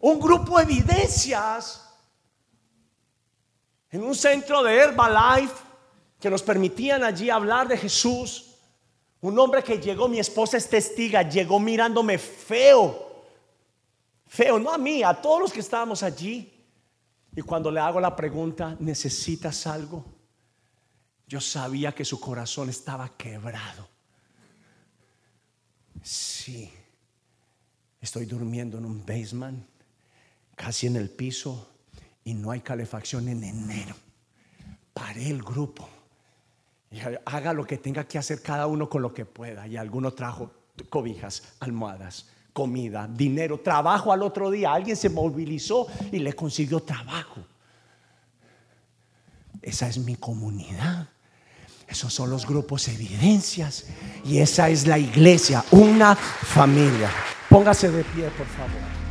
Un 0.00 0.18
grupo 0.18 0.58
de 0.58 0.64
evidencias 0.64 1.88
en 3.88 4.02
un 4.02 4.16
centro 4.16 4.60
de 4.64 4.74
Herbalife 4.74 5.54
que 6.18 6.28
nos 6.28 6.42
permitían 6.42 7.04
allí 7.04 7.30
hablar 7.30 7.68
de 7.68 7.76
Jesús. 7.76 8.56
Un 9.20 9.38
hombre 9.38 9.62
que 9.62 9.78
llegó, 9.78 10.08
mi 10.08 10.18
esposa 10.18 10.56
es 10.56 10.68
testiga, 10.68 11.22
llegó 11.22 11.60
mirándome 11.60 12.18
feo. 12.18 13.22
Feo, 14.26 14.58
no 14.58 14.72
a 14.72 14.78
mí, 14.78 15.04
a 15.04 15.14
todos 15.14 15.42
los 15.42 15.52
que 15.52 15.60
estábamos 15.60 16.02
allí. 16.02 16.52
Y 17.36 17.42
cuando 17.42 17.70
le 17.70 17.78
hago 17.78 18.00
la 18.00 18.16
pregunta, 18.16 18.76
¿necesitas 18.80 19.64
algo? 19.68 20.04
Yo 21.28 21.40
sabía 21.40 21.92
que 21.92 22.04
su 22.04 22.18
corazón 22.18 22.68
estaba 22.68 23.16
quebrado. 23.16 23.88
Sí, 26.02 26.68
Estoy 28.02 28.26
durmiendo 28.26 28.78
en 28.78 28.84
un 28.84 29.06
basement, 29.06 29.64
casi 30.56 30.88
en 30.88 30.96
el 30.96 31.08
piso, 31.08 31.70
y 32.24 32.34
no 32.34 32.50
hay 32.50 32.60
calefacción 32.60 33.28
en 33.28 33.44
enero. 33.44 33.94
Paré 34.92 35.30
el 35.30 35.42
grupo. 35.42 35.88
Y 36.90 36.98
haga 37.24 37.52
lo 37.52 37.64
que 37.64 37.78
tenga 37.78 38.04
que 38.04 38.18
hacer 38.18 38.42
cada 38.42 38.66
uno 38.66 38.88
con 38.88 39.00
lo 39.00 39.14
que 39.14 39.24
pueda. 39.24 39.66
Y 39.66 39.76
alguno 39.76 40.12
trajo 40.12 40.50
cobijas, 40.90 41.54
almohadas, 41.60 42.26
comida, 42.52 43.08
dinero, 43.08 43.60
trabajo 43.60 44.12
al 44.12 44.22
otro 44.22 44.50
día. 44.50 44.72
Alguien 44.72 44.96
se 44.96 45.08
movilizó 45.08 45.86
y 46.10 46.18
le 46.18 46.34
consiguió 46.34 46.80
trabajo. 46.80 47.40
Esa 49.62 49.88
es 49.88 49.98
mi 49.98 50.16
comunidad. 50.16 51.08
Esos 51.86 52.12
son 52.12 52.30
los 52.30 52.46
grupos 52.46 52.88
evidencias. 52.88 53.86
Y 54.24 54.38
esa 54.38 54.68
es 54.68 54.86
la 54.86 54.98
iglesia, 54.98 55.64
una 55.70 56.16
familia. 56.16 57.10
Póngase 57.52 57.90
de 57.90 58.02
pie, 58.02 58.30
por 58.30 58.46
favor. 58.46 59.01